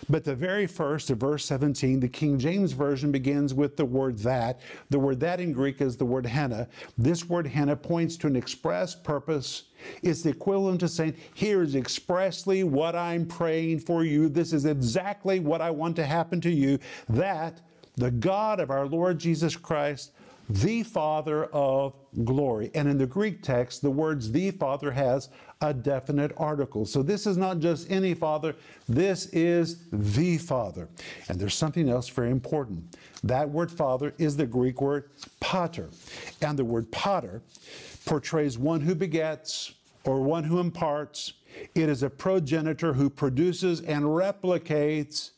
but 0.09 0.23
the 0.23 0.35
very 0.35 0.67
first 0.67 1.09
of 1.09 1.17
verse 1.17 1.45
17, 1.45 1.99
the 1.99 2.07
King 2.07 2.39
James 2.39 2.71
Version 2.71 3.11
begins 3.11 3.53
with 3.53 3.77
the 3.77 3.85
word 3.85 4.17
that. 4.19 4.59
The 4.89 4.99
word 4.99 5.19
that 5.19 5.39
in 5.39 5.51
Greek 5.51 5.81
is 5.81 5.97
the 5.97 6.05
word 6.05 6.25
hina. 6.25 6.67
This 6.97 7.27
word 7.27 7.47
hina 7.47 7.75
points 7.75 8.17
to 8.17 8.27
an 8.27 8.35
express 8.35 8.95
purpose. 8.95 9.63
It's 10.01 10.23
the 10.23 10.29
equivalent 10.29 10.79
to 10.81 10.87
saying, 10.87 11.15
Here 11.33 11.61
is 11.61 11.75
expressly 11.75 12.63
what 12.63 12.95
I'm 12.95 13.25
praying 13.25 13.79
for 13.79 14.03
you. 14.03 14.29
This 14.29 14.53
is 14.53 14.65
exactly 14.65 15.39
what 15.39 15.61
I 15.61 15.71
want 15.71 15.95
to 15.97 16.05
happen 16.05 16.41
to 16.41 16.51
you. 16.51 16.79
That 17.07 17.61
the 17.95 18.11
God 18.11 18.59
of 18.59 18.71
our 18.71 18.87
Lord 18.87 19.19
Jesus 19.19 19.55
Christ 19.55 20.11
the 20.49 20.81
Father 20.81 21.45
of 21.45 21.93
glory. 22.23 22.71
And 22.73 22.89
in 22.89 22.97
the 22.97 23.05
Greek 23.05 23.43
text, 23.43 23.81
the 23.81 23.91
words 23.91 24.31
the 24.31 24.51
Father 24.51 24.91
has 24.91 25.29
a 25.61 25.73
definite 25.73 26.31
article. 26.37 26.85
So 26.85 27.03
this 27.03 27.27
is 27.27 27.37
not 27.37 27.59
just 27.59 27.89
any 27.91 28.13
Father, 28.13 28.55
this 28.87 29.27
is 29.27 29.85
the 29.91 30.37
Father. 30.37 30.89
And 31.27 31.39
there's 31.39 31.53
something 31.53 31.87
else 31.87 32.09
very 32.09 32.31
important. 32.31 32.97
That 33.23 33.49
word 33.49 33.71
Father 33.71 34.13
is 34.17 34.35
the 34.37 34.47
Greek 34.47 34.81
word 34.81 35.11
pater. 35.39 35.89
And 36.41 36.57
the 36.57 36.65
word 36.65 36.91
pater 36.91 37.43
portrays 38.05 38.57
one 38.57 38.81
who 38.81 38.95
begets 38.95 39.73
or 40.03 40.21
one 40.21 40.43
who 40.43 40.59
imparts. 40.59 41.33
It 41.75 41.89
is 41.89 42.03
a 42.03 42.09
progenitor 42.09 42.93
who 42.93 43.09
produces 43.09 43.81
and 43.81 44.03
replicates 44.05 45.31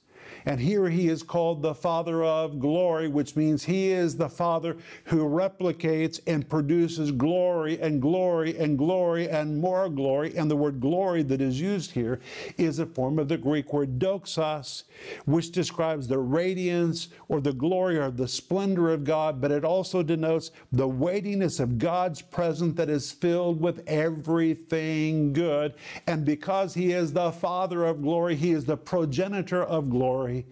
and 0.45 0.59
here 0.59 0.89
he 0.89 1.07
is 1.07 1.23
called 1.23 1.61
the 1.61 1.75
Father 1.75 2.23
of 2.23 2.59
glory, 2.59 3.07
which 3.07 3.35
means 3.35 3.63
he 3.63 3.91
is 3.91 4.15
the 4.15 4.29
Father 4.29 4.77
who 5.05 5.27
replicates 5.27 6.19
and 6.25 6.47
produces 6.49 7.11
glory 7.11 7.79
and 7.79 8.01
glory 8.01 8.57
and 8.57 8.77
glory 8.77 9.29
and 9.29 9.59
more 9.59 9.89
glory. 9.89 10.35
And 10.35 10.49
the 10.49 10.55
word 10.55 10.79
glory 10.79 11.23
that 11.23 11.41
is 11.41 11.61
used 11.61 11.91
here 11.91 12.19
is 12.57 12.79
a 12.79 12.85
form 12.85 13.19
of 13.19 13.27
the 13.27 13.37
Greek 13.37 13.71
word 13.71 13.99
doxos, 13.99 14.83
which 15.25 15.51
describes 15.51 16.07
the 16.07 16.17
radiance 16.19 17.09
or 17.27 17.39
the 17.41 17.53
glory 17.53 17.97
or 17.97 18.09
the 18.09 18.27
splendor 18.27 18.91
of 18.91 19.03
God, 19.03 19.41
but 19.41 19.51
it 19.51 19.63
also 19.63 20.01
denotes 20.01 20.51
the 20.71 20.87
weightiness 20.87 21.59
of 21.59 21.77
God's 21.77 22.21
presence 22.21 22.75
that 22.77 22.89
is 22.89 23.11
filled 23.11 23.61
with 23.61 23.83
everything 23.87 25.33
good. 25.33 25.75
And 26.07 26.25
because 26.25 26.73
he 26.73 26.93
is 26.93 27.13
the 27.13 27.31
Father 27.31 27.85
of 27.85 28.01
glory, 28.01 28.35
he 28.35 28.51
is 28.51 28.65
the 28.65 28.77
progenitor 28.77 29.63
of 29.63 29.89
glory 29.89 30.30
glory, 30.31 30.45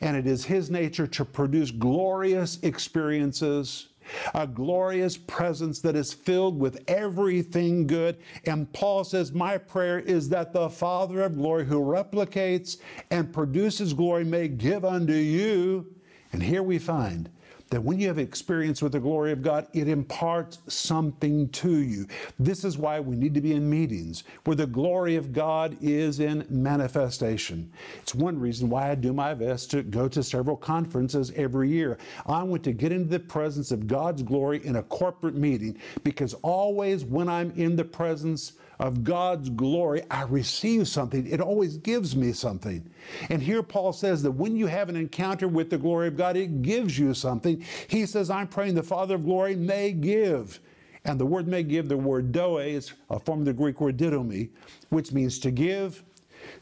and 0.00 0.16
it 0.16 0.26
is 0.26 0.44
His 0.44 0.70
nature 0.70 1.06
to 1.08 1.24
produce 1.24 1.70
glorious 1.70 2.58
experiences, 2.62 3.88
a 4.34 4.46
glorious 4.46 5.16
presence 5.16 5.80
that 5.80 5.96
is 5.96 6.12
filled 6.12 6.58
with 6.58 6.82
everything 6.88 7.86
good. 7.86 8.18
And 8.44 8.70
Paul 8.72 9.04
says, 9.04 9.32
My 9.32 9.58
prayer 9.58 9.98
is 9.98 10.28
that 10.28 10.52
the 10.52 10.68
Father 10.68 11.22
of 11.22 11.36
glory, 11.36 11.64
who 11.64 11.80
replicates 11.80 12.78
and 13.10 13.32
produces 13.32 13.92
glory, 13.92 14.24
may 14.24 14.48
give 14.48 14.84
unto 14.84 15.14
you. 15.14 15.86
And 16.32 16.42
here 16.42 16.62
we 16.62 16.78
find 16.78 17.30
that 17.70 17.82
when 17.82 17.98
you 17.98 18.08
have 18.08 18.18
experience 18.18 18.82
with 18.82 18.92
the 18.92 19.00
glory 19.00 19.32
of 19.32 19.42
God, 19.42 19.66
it 19.72 19.88
imparts 19.88 20.58
something 20.68 21.48
to 21.50 21.78
you. 21.78 22.06
This 22.38 22.64
is 22.64 22.78
why 22.78 23.00
we 23.00 23.16
need 23.16 23.34
to 23.34 23.40
be 23.40 23.52
in 23.52 23.68
meetings 23.68 24.24
where 24.44 24.56
the 24.56 24.66
glory 24.66 25.16
of 25.16 25.32
God 25.32 25.76
is 25.80 26.20
in 26.20 26.46
manifestation. 26.48 27.72
It's 28.02 28.14
one 28.14 28.38
reason 28.38 28.68
why 28.68 28.90
I 28.90 28.94
do 28.94 29.12
my 29.12 29.34
best 29.34 29.70
to 29.72 29.82
go 29.82 30.08
to 30.08 30.22
several 30.22 30.56
conferences 30.56 31.32
every 31.36 31.70
year. 31.70 31.98
I 32.26 32.42
want 32.42 32.62
to 32.64 32.72
get 32.72 32.92
into 32.92 33.08
the 33.08 33.20
presence 33.20 33.70
of 33.70 33.86
God's 33.86 34.22
glory 34.22 34.64
in 34.64 34.76
a 34.76 34.82
corporate 34.82 35.34
meeting 35.34 35.78
because 36.02 36.34
always 36.42 37.04
when 37.04 37.28
I'm 37.28 37.50
in 37.56 37.76
the 37.76 37.84
presence 37.84 38.52
of 38.78 39.04
God's 39.04 39.50
glory, 39.50 40.02
I 40.10 40.22
receive 40.22 40.88
something. 40.88 41.26
It 41.26 41.40
always 41.40 41.76
gives 41.76 42.16
me 42.16 42.32
something. 42.32 42.88
And 43.30 43.42
here 43.42 43.62
Paul 43.62 43.92
says 43.92 44.22
that 44.22 44.32
when 44.32 44.56
you 44.56 44.66
have 44.66 44.88
an 44.88 44.96
encounter 44.96 45.48
with 45.48 45.70
the 45.70 45.78
glory 45.78 46.08
of 46.08 46.16
God, 46.16 46.36
it 46.36 46.62
gives 46.62 46.98
you 46.98 47.14
something. 47.14 47.64
He 47.88 48.06
says, 48.06 48.30
I'm 48.30 48.48
praying 48.48 48.74
the 48.74 48.82
Father 48.82 49.14
of 49.14 49.24
glory 49.24 49.56
may 49.56 49.92
give. 49.92 50.60
And 51.04 51.20
the 51.20 51.26
word 51.26 51.46
may 51.46 51.62
give, 51.62 51.88
the 51.88 51.96
word 51.96 52.32
doe 52.32 52.58
is 52.58 52.92
a 53.10 53.18
form 53.18 53.40
of 53.40 53.44
the 53.44 53.52
Greek 53.52 53.80
word 53.80 53.98
didomi, 53.98 54.48
which 54.88 55.12
means 55.12 55.38
to 55.40 55.50
give, 55.50 56.02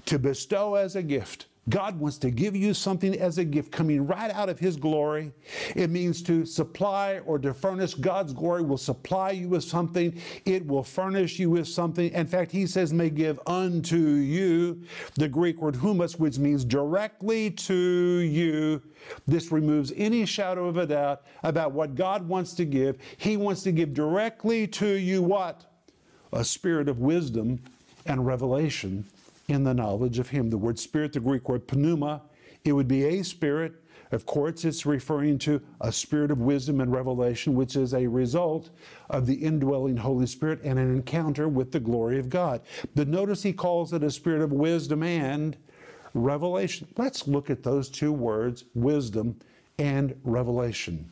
to 0.07 0.19
bestow 0.19 0.75
as 0.75 0.97
a 0.97 1.03
gift. 1.03 1.47
God 1.69 2.01
wants 2.01 2.19
to 2.19 2.31
give 2.31 2.57
you 2.57 2.75
something 2.75 3.17
as 3.21 3.39
a 3.39 3.45
gift 3.45 3.71
coming 3.71 4.05
right 4.05 4.33
out 4.33 4.49
of 4.49 4.59
His 4.59 4.77
glory. 4.77 5.33
It 5.77 5.91
means 5.91 6.21
to 6.25 6.45
supply 6.45 7.21
or 7.21 7.39
to 7.39 7.55
furnish. 7.55 7.95
God's 7.95 8.33
glory 8.33 8.63
will 8.63 8.79
supply 8.79 9.31
you 9.31 9.49
with 9.49 9.63
something, 9.63 10.21
it 10.45 10.67
will 10.67 10.83
furnish 10.83 11.39
you 11.39 11.51
with 11.51 11.69
something. 11.69 12.11
In 12.13 12.27
fact, 12.27 12.51
He 12.51 12.67
says, 12.67 12.93
may 12.93 13.11
give 13.11 13.39
unto 13.47 13.97
you 13.97 14.83
the 15.15 15.29
Greek 15.29 15.63
word 15.63 15.77
humus, 15.77 16.19
which 16.19 16.37
means 16.39 16.65
directly 16.65 17.51
to 17.51 17.75
you. 17.75 18.83
This 19.29 19.53
removes 19.53 19.93
any 19.97 20.27
shadow 20.27 20.67
of 20.67 20.77
a 20.79 20.87
doubt 20.87 21.23
about 21.45 21.73
what 21.73 21.95
God 21.95 22.27
wants 22.27 22.55
to 22.55 22.65
give. 22.65 22.99
He 23.19 23.37
wants 23.37 23.63
to 23.63 23.73
give 23.73 23.95
directly 23.95 24.67
to 24.69 24.89
you 24.89 25.23
what? 25.23 25.65
A 26.33 26.45
spirit 26.45 26.89
of 26.89 26.99
wisdom 26.99 27.61
and 28.07 28.27
revelation 28.27 29.05
in 29.53 29.65
the 29.65 29.75
knowledge 29.75 30.19
of 30.19 30.31
Him. 30.31 30.51
The 30.51 30.59
word 30.59 30.79
spirit, 30.79 31.13
the 31.13 31.21
Greek 31.21 31.49
word 31.49 31.71
pneuma, 31.73 32.23
it 32.65 32.73
would 32.73 32.89
be 32.89 33.05
a 33.05 33.23
spirit. 33.23 33.75
Of 34.11 34.27
course, 34.27 34.65
it's 34.65 34.85
referring 34.85 35.39
to 35.41 35.61
a 35.81 35.91
spirit 35.91 36.31
of 36.31 36.41
wisdom 36.41 36.81
and 36.81 36.93
revelation, 36.93 37.55
which 37.55 37.77
is 37.77 37.95
a 37.95 38.07
result 38.07 38.71
of 39.09 39.27
the 39.27 39.35
indwelling 39.35 39.97
Holy 39.97 40.27
Spirit 40.27 40.61
and 40.63 40.79
an 40.79 40.95
encounter 40.95 41.49
with 41.49 41.73
the 41.73 41.81
glory 41.81 42.19
of 42.19 42.29
God. 42.29 42.61
But 42.95 43.09
notice 43.09 43.43
he 43.43 43.55
calls 43.55 43.93
it 43.95 44.03
a 44.03 44.11
spirit 44.11 44.43
of 44.43 44.53
wisdom 44.53 45.03
and 45.03 45.57
revelation. 46.13 46.89
Let's 46.99 47.27
look 47.27 47.49
at 47.49 47.63
those 47.63 47.89
two 47.89 48.13
words, 48.13 48.65
wisdom 48.75 49.39
and 49.79 50.15
revelation. 50.25 51.11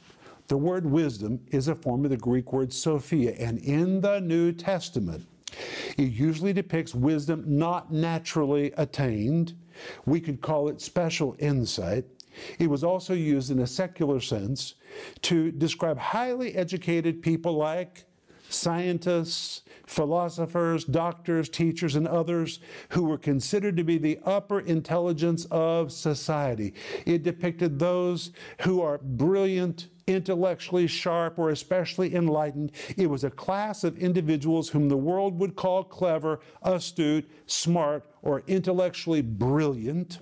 The 0.48 0.58
word 0.58 0.84
wisdom 0.84 1.40
is 1.52 1.68
a 1.68 1.74
form 1.74 2.04
of 2.04 2.10
the 2.10 2.16
Greek 2.16 2.52
word 2.52 2.72
Sophia, 2.72 3.32
and 3.38 3.58
in 3.60 4.00
the 4.00 4.20
New 4.20 4.52
Testament, 4.52 5.26
it 5.96 6.12
usually 6.12 6.52
depicts 6.52 6.94
wisdom 6.94 7.44
not 7.46 7.92
naturally 7.92 8.72
attained. 8.76 9.54
We 10.06 10.20
could 10.20 10.40
call 10.40 10.68
it 10.68 10.80
special 10.80 11.36
insight. 11.38 12.04
It 12.58 12.68
was 12.68 12.84
also 12.84 13.14
used 13.14 13.50
in 13.50 13.60
a 13.60 13.66
secular 13.66 14.20
sense 14.20 14.74
to 15.22 15.50
describe 15.50 15.98
highly 15.98 16.54
educated 16.54 17.22
people 17.22 17.54
like 17.54 18.04
scientists, 18.48 19.62
philosophers, 19.86 20.84
doctors, 20.84 21.48
teachers, 21.48 21.96
and 21.96 22.06
others 22.06 22.60
who 22.90 23.04
were 23.04 23.18
considered 23.18 23.76
to 23.76 23.84
be 23.84 23.98
the 23.98 24.18
upper 24.24 24.60
intelligence 24.60 25.46
of 25.50 25.92
society. 25.92 26.74
It 27.06 27.22
depicted 27.22 27.78
those 27.78 28.32
who 28.62 28.82
are 28.82 28.98
brilliant, 28.98 29.88
intellectually 30.10 30.86
sharp 30.86 31.38
or 31.38 31.50
especially 31.50 32.14
enlightened. 32.14 32.72
It 32.96 33.08
was 33.08 33.24
a 33.24 33.30
class 33.30 33.84
of 33.84 33.98
individuals 33.98 34.68
whom 34.68 34.88
the 34.88 34.96
world 34.96 35.38
would 35.38 35.56
call 35.56 35.84
clever, 35.84 36.40
astute, 36.62 37.30
smart, 37.46 38.04
or 38.22 38.42
intellectually 38.46 39.22
brilliant. 39.22 40.18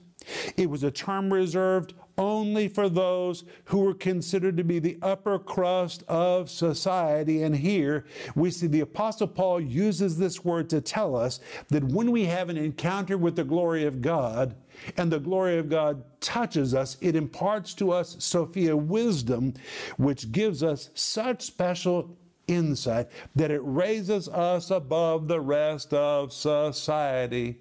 It 0.57 0.69
was 0.69 0.83
a 0.83 0.91
term 0.91 1.33
reserved 1.33 1.95
only 2.19 2.69
for 2.69 2.89
those 2.89 3.45
who 3.67 3.79
were 3.79 3.95
considered 3.95 4.57
to 4.57 4.65
be 4.65 4.79
the 4.79 4.99
upper 5.01 5.39
crust 5.39 6.03
of 6.09 6.51
society. 6.51 7.43
And 7.43 7.57
here 7.57 8.05
we 8.35 8.51
see 8.51 8.67
the 8.67 8.81
Apostle 8.81 9.29
Paul 9.29 9.61
uses 9.61 10.19
this 10.19 10.45
word 10.45 10.69
to 10.71 10.81
tell 10.81 11.17
us 11.17 11.41
that 11.69 11.85
when 11.85 12.11
we 12.11 12.27
have 12.27 12.51
an 12.51 12.57
encounter 12.57 13.17
with 13.17 13.37
the 13.37 13.45
glory 13.45 13.87
of 13.87 14.03
God, 14.03 14.55
and 14.97 15.11
the 15.11 15.19
glory 15.19 15.59
of 15.59 15.69
God 15.69 16.05
touches 16.21 16.73
us, 16.73 16.97
it 17.01 17.17
imparts 17.17 17.75
to 17.75 17.91
us 17.91 18.17
Sophia 18.21 18.77
wisdom, 18.77 19.55
which 19.97 20.31
gives 20.31 20.63
us 20.63 20.91
such 20.95 21.43
special 21.43 22.17
insight 22.47 23.09
that 23.37 23.51
it 23.51 23.61
raises 23.63 24.29
us 24.29 24.71
above 24.71 25.29
the 25.29 25.41
rest 25.41 25.93
of 25.93 26.33
society. 26.33 27.61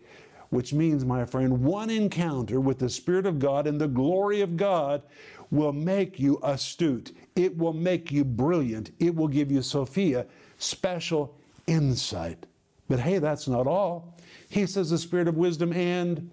Which 0.49 0.73
means, 0.73 1.03
my 1.03 1.25
friend, 1.25 1.63
one 1.63 1.89
encounter 1.89 2.59
with 2.61 2.79
the 2.79 2.89
Spirit 2.89 3.25
of 3.25 3.39
God 3.39 3.67
and 3.67 3.79
the 3.79 3.87
glory 3.87 4.41
of 4.41 4.55
God 4.55 5.01
will 5.51 5.73
make 5.73 6.19
you 6.19 6.39
astute. 6.43 7.15
It 7.35 7.57
will 7.57 7.73
make 7.73 8.11
you 8.11 8.23
brilliant. 8.23 8.91
It 8.99 9.13
will 9.15 9.27
give 9.27 9.51
you, 9.51 9.61
Sophia, 9.61 10.25
special 10.57 11.37
insight. 11.67 12.45
But 12.87 12.99
hey, 12.99 13.19
that's 13.19 13.47
not 13.47 13.67
all. 13.67 14.15
He 14.49 14.65
says 14.65 14.89
the 14.89 14.97
spirit 14.97 15.27
of 15.27 15.35
wisdom 15.35 15.73
and 15.73 16.29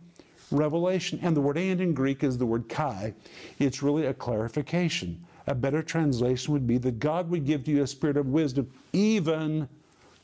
revelation. 0.51 1.19
And 1.23 1.37
the 1.37 1.41
word 1.41 1.59
and 1.59 1.81
in 1.81 1.95
Greek 1.95 2.23
is 2.23 2.39
the 2.39 2.47
word 2.47 2.69
kai. 2.69 3.15
It's 3.59 3.83
really 3.83 4.07
a 4.07 4.15
clarification, 4.15 5.25
a 5.47 5.55
better 5.55 5.83
translation 5.83 6.53
would 6.53 6.67
be 6.67 6.79
that 6.79 6.99
God 6.99 7.29
would 7.31 7.45
give 7.45 7.65
to 7.65 7.71
you 7.73 7.83
a 7.83 7.87
spirit 7.87 8.17
of 8.17 8.29
wisdom, 8.29 8.71
even 8.93 9.69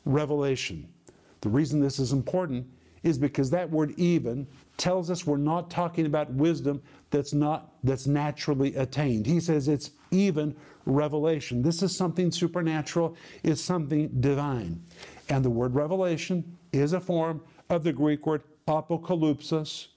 revelation. 0.05 0.89
The 1.41 1.49
reason 1.49 1.81
this 1.81 1.99
is 1.99 2.13
important 2.13 2.67
is 3.03 3.19
because 3.19 3.51
that 3.51 3.71
word 3.71 3.95
even 3.97 4.47
tells 4.77 5.11
us 5.11 5.27
we're 5.27 5.37
not 5.37 5.71
talking 5.71 6.07
about 6.07 6.31
wisdom 6.33 6.83
that's 7.11 7.33
not 7.33 7.73
that's 7.83 8.07
naturally 8.07 8.75
attained. 8.77 9.27
He 9.27 9.41
says 9.41 9.69
it's 9.69 9.91
even 10.11 10.55
revelation. 10.87 11.63
This 11.63 11.83
is 11.83 11.97
something 11.97 12.31
supernatural, 12.31 13.17
it's 13.43 13.61
something 13.61 14.09
divine. 14.21 14.83
And 15.29 15.45
the 15.45 15.51
word 15.51 15.75
revelation 15.75 16.57
is 16.73 16.93
a 16.93 17.01
form 17.01 17.41
of 17.69 17.85
the 17.85 17.93
Greek 17.93 18.27
word 18.27 18.43
apokalypsis, 18.67 19.89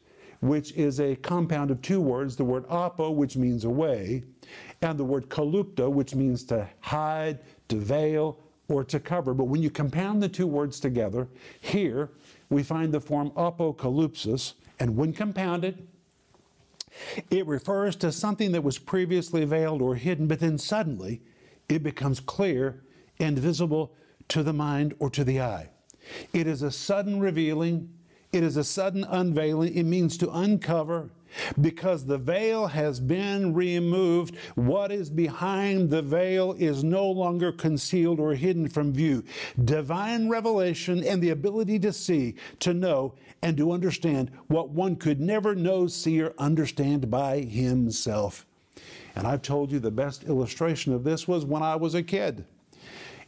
which 0.41 0.72
is 0.74 1.00
a 1.00 1.15
compound 1.17 1.72
of 1.72 1.81
two 1.81 2.01
words, 2.01 2.36
the 2.36 2.43
word 2.43 2.65
apo, 2.69 3.12
which 3.12 3.38
means 3.38 3.65
away, 3.65 4.24
and 4.81 4.98
the 4.98 5.03
word 5.03 5.29
kalupta, 5.29 5.89
which 5.89 6.15
means 6.15 6.43
to 6.45 6.67
hide, 6.81 7.39
to 7.69 7.77
veil, 7.77 8.39
or 8.69 8.83
to 8.83 9.00
cover. 9.00 9.33
But 9.33 9.45
when 9.45 9.62
you 9.62 9.69
compound 9.69 10.22
the 10.22 10.29
two 10.29 10.48
words 10.48 10.79
together, 10.79 11.27
here 11.62 12.12
we 12.53 12.63
find 12.63 12.93
the 12.93 13.00
form 13.00 13.31
apokalypsis, 13.31 14.53
and 14.79 14.95
when 14.95 15.13
compounded, 15.13 15.88
it 17.29 17.45
refers 17.48 17.95
to 17.98 18.12
something 18.12 18.51
that 18.51 18.63
was 18.63 18.77
previously 18.77 19.45
veiled 19.45 19.81
or 19.81 19.95
hidden, 19.95 20.27
but 20.27 20.39
then 20.39 20.57
suddenly 20.57 21.22
it 21.69 21.83
becomes 21.83 22.19
clear 22.19 22.83
and 23.19 23.38
visible 23.38 23.93
to 24.27 24.43
the 24.43 24.53
mind 24.53 24.93
or 25.00 25.10
to 25.10 25.24
the 25.24 25.41
eye. 25.41 25.69
It 26.33 26.48
is 26.48 26.62
a 26.62 26.72
sudden 26.72 27.19
revealing, 27.19 27.89
it 28.31 28.43
is 28.43 28.57
a 28.57 28.63
sudden 28.63 29.03
unveiling. 29.03 29.75
It 29.75 29.83
means 29.83 30.17
to 30.17 30.31
uncover, 30.31 31.12
because 31.61 32.05
the 32.05 32.17
veil 32.17 32.67
has 32.67 32.99
been 32.99 33.53
removed, 33.53 34.35
what 34.55 34.91
is 34.91 35.09
behind 35.09 35.89
the 35.89 36.01
veil 36.01 36.53
is 36.59 36.83
no 36.83 37.09
longer 37.09 37.51
concealed 37.51 38.19
or 38.19 38.33
hidden 38.33 38.67
from 38.67 38.93
view. 38.93 39.23
Divine 39.63 40.29
revelation 40.29 41.03
and 41.03 41.21
the 41.21 41.31
ability 41.31 41.79
to 41.79 41.93
see, 41.93 42.35
to 42.59 42.73
know, 42.73 43.15
and 43.41 43.57
to 43.57 43.71
understand 43.71 44.31
what 44.47 44.69
one 44.69 44.95
could 44.95 45.19
never 45.19 45.53
know, 45.53 45.87
see, 45.87 46.21
or 46.21 46.33
understand 46.37 47.09
by 47.11 47.39
himself. 47.41 48.45
And 49.15 49.27
I've 49.27 49.41
told 49.41 49.71
you 49.71 49.79
the 49.79 49.91
best 49.91 50.23
illustration 50.23 50.93
of 50.93 51.03
this 51.03 51.27
was 51.27 51.45
when 51.45 51.61
I 51.61 51.75
was 51.75 51.93
a 51.93 52.03
kid. 52.03 52.45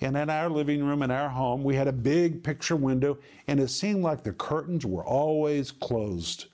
And 0.02 0.18
in 0.18 0.30
our 0.30 0.50
living 0.50 0.84
room 0.84 1.04
in 1.04 1.12
our 1.12 1.30
home, 1.30 1.64
we 1.64 1.76
had 1.76 1.88
a 1.88 1.94
big 1.94 2.44
picture 2.44 2.76
window, 2.76 3.18
and 3.48 3.60
it 3.60 3.70
seemed 3.70 4.04
like 4.04 4.24
the 4.24 4.34
curtains 4.34 4.86
were 4.86 5.06
always 5.06 5.72
closed. 5.72 6.48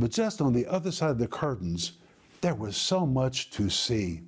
But 0.00 0.12
just 0.12 0.40
on 0.40 0.54
the 0.54 0.66
other 0.66 0.90
side 0.90 1.10
of 1.10 1.18
the 1.18 1.28
curtains, 1.28 1.92
there 2.40 2.54
was 2.54 2.74
so 2.74 3.04
much 3.04 3.50
to 3.50 3.68
see. 3.68 4.22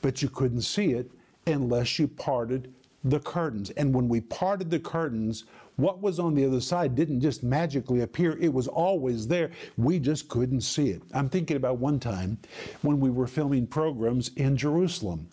But 0.00 0.22
you 0.22 0.28
couldn't 0.28 0.62
see 0.62 0.92
it 0.92 1.10
unless 1.44 1.98
you 1.98 2.06
parted 2.06 2.72
the 3.02 3.18
curtains. 3.18 3.70
And 3.70 3.92
when 3.92 4.08
we 4.08 4.20
parted 4.20 4.70
the 4.70 4.78
curtains, 4.78 5.44
what 5.78 6.02
was 6.02 6.18
on 6.18 6.34
the 6.34 6.44
other 6.44 6.60
side 6.60 6.96
didn't 6.96 7.20
just 7.20 7.44
magically 7.44 8.00
appear, 8.00 8.36
it 8.40 8.52
was 8.52 8.66
always 8.66 9.28
there. 9.28 9.52
We 9.76 10.00
just 10.00 10.28
couldn't 10.28 10.62
see 10.62 10.90
it. 10.90 11.02
I'm 11.14 11.28
thinking 11.28 11.56
about 11.56 11.78
one 11.78 12.00
time 12.00 12.36
when 12.82 12.98
we 12.98 13.10
were 13.10 13.28
filming 13.28 13.64
programs 13.64 14.30
in 14.34 14.56
Jerusalem. 14.56 15.28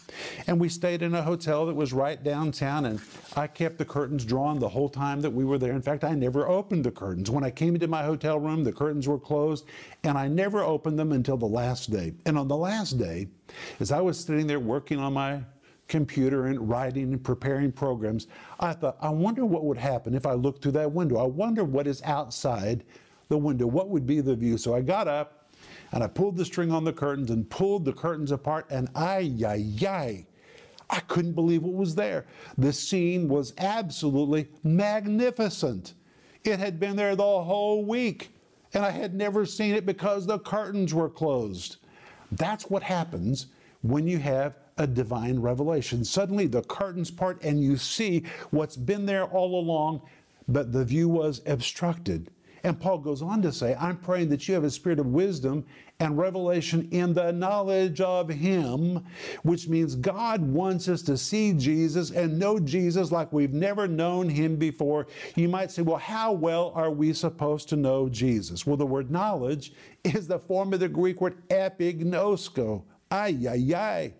And 0.45 0.59
we 0.59 0.69
stayed 0.69 1.01
in 1.01 1.15
a 1.15 1.23
hotel 1.23 1.65
that 1.65 1.75
was 1.75 1.93
right 1.93 2.23
downtown, 2.23 2.85
and 2.85 3.01
I 3.35 3.47
kept 3.47 3.79
the 3.79 3.85
curtains 3.85 4.23
drawn 4.23 4.59
the 4.59 4.69
whole 4.69 4.87
time 4.87 5.19
that 5.21 5.31
we 5.31 5.45
were 5.45 5.57
there. 5.57 5.73
In 5.73 5.81
fact, 5.81 6.03
I 6.03 6.13
never 6.13 6.47
opened 6.47 6.83
the 6.83 6.91
curtains. 6.91 7.31
When 7.31 7.43
I 7.43 7.49
came 7.49 7.73
into 7.73 7.87
my 7.87 8.03
hotel 8.03 8.39
room, 8.39 8.63
the 8.63 8.71
curtains 8.71 9.07
were 9.07 9.19
closed, 9.19 9.65
and 10.03 10.15
I 10.15 10.27
never 10.27 10.61
opened 10.61 10.99
them 10.99 11.11
until 11.11 11.37
the 11.37 11.47
last 11.47 11.91
day. 11.91 12.13
And 12.27 12.37
on 12.37 12.47
the 12.47 12.55
last 12.55 12.99
day, 12.99 13.29
as 13.79 13.91
I 13.91 13.99
was 13.99 14.19
sitting 14.23 14.45
there 14.45 14.59
working 14.59 14.99
on 14.99 15.13
my 15.13 15.41
computer 15.87 16.47
and 16.47 16.69
writing 16.69 17.13
and 17.13 17.23
preparing 17.23 17.71
programs, 17.71 18.27
I 18.59 18.73
thought, 18.73 18.97
I 19.01 19.09
wonder 19.09 19.45
what 19.45 19.65
would 19.65 19.77
happen 19.77 20.13
if 20.13 20.25
I 20.25 20.33
looked 20.33 20.61
through 20.63 20.73
that 20.73 20.91
window. 20.91 21.17
I 21.17 21.27
wonder 21.27 21.63
what 21.63 21.87
is 21.87 22.01
outside 22.03 22.83
the 23.29 23.37
window. 23.37 23.67
What 23.67 23.89
would 23.89 24.05
be 24.05 24.21
the 24.21 24.35
view? 24.35 24.57
So 24.57 24.73
I 24.75 24.81
got 24.81 25.07
up 25.07 25.49
and 25.91 26.03
I 26.03 26.07
pulled 26.07 26.37
the 26.37 26.45
string 26.45 26.71
on 26.71 26.83
the 26.83 26.93
curtains 26.93 27.31
and 27.31 27.49
pulled 27.49 27.85
the 27.85 27.93
curtains 27.93 28.31
apart, 28.31 28.65
and 28.69 28.89
ay, 28.95 29.33
ay, 29.45 29.65
ay. 29.87 30.25
I 30.89 31.00
couldn't 31.01 31.33
believe 31.33 31.63
what 31.63 31.74
was 31.74 31.95
there. 31.95 32.25
The 32.57 32.71
scene 32.71 33.27
was 33.27 33.53
absolutely 33.57 34.48
magnificent. 34.63 35.93
It 36.43 36.59
had 36.59 36.79
been 36.79 36.95
there 36.95 37.15
the 37.15 37.24
whole 37.24 37.85
week, 37.85 38.29
and 38.74 38.85
I 38.85 38.91
had 38.91 39.15
never 39.15 39.45
seen 39.45 39.74
it 39.74 39.85
because 39.85 40.27
the 40.27 40.39
curtains 40.39 40.93
were 40.93 41.09
closed. 41.09 41.77
That's 42.31 42.69
what 42.69 42.83
happens 42.83 43.48
when 43.81 44.07
you 44.07 44.19
have 44.19 44.55
a 44.77 44.88
divine 44.88 45.40
revelation. 45.40 46.03
Suddenly 46.03 46.48
the 46.48 46.64
curtains 46.64 47.11
part 47.11 47.42
and 47.44 47.61
you 47.61 47.77
see 47.77 48.24
what's 48.51 48.75
been 48.75 49.05
there 49.05 49.25
all 49.25 49.59
along, 49.59 50.01
but 50.48 50.72
the 50.72 50.83
view 50.83 51.07
was 51.07 51.42
obstructed. 51.46 52.31
And 52.66 52.79
Paul 52.79 52.98
goes 52.98 53.22
on 53.22 53.44
to 53.44 53.51
say, 53.51 53.75
I'm 53.79 53.96
praying 53.96 54.29
that 54.29 54.48
you 54.48 54.55
have 54.55 54.64
a 54.64 54.72
spirit 54.72 54.98
of 54.98 55.05
wisdom 55.05 55.66
and 56.00 56.18
revelation 56.18 56.88
in 56.90 57.14
the 57.14 57.31
knowledge 57.31 58.01
of 58.01 58.27
Him, 58.27 59.05
which 59.44 59.68
means 59.68 59.94
God 59.94 60.42
wants 60.42 60.90
us 60.90 61.03
to 61.03 61.16
see 61.16 61.53
Jesus 61.53 62.09
and 62.09 62.40
know 62.40 62.59
Jesus 62.59 63.11
like 63.11 63.31
we've 63.31 63.53
never 63.53 63.88
known 63.88 64.27
Him 64.27 64.55
before. 64.55 65.05
You 65.35 65.48
might 65.48 65.70
say, 65.70 65.83
well, 65.83 65.98
how 65.98 66.31
well 66.31 66.72
are 66.74 66.90
we 66.90 67.14
supposed 67.14 67.70
to 67.70 67.75
know 67.75 68.09
Jesus? 68.09 68.66
Well, 68.66 68.77
the 68.77 68.85
word 68.85 69.11
knowledge 69.11 69.74
is 70.03 70.27
the 70.27 70.40
form 70.40 70.74
of 70.74 70.79
the 70.79 70.90
Greek 70.90 71.22
word 71.22 71.48
epignosko. 71.50 72.83
Ay, 73.11 73.38
ay, 73.48 73.75
ay. 73.75 74.14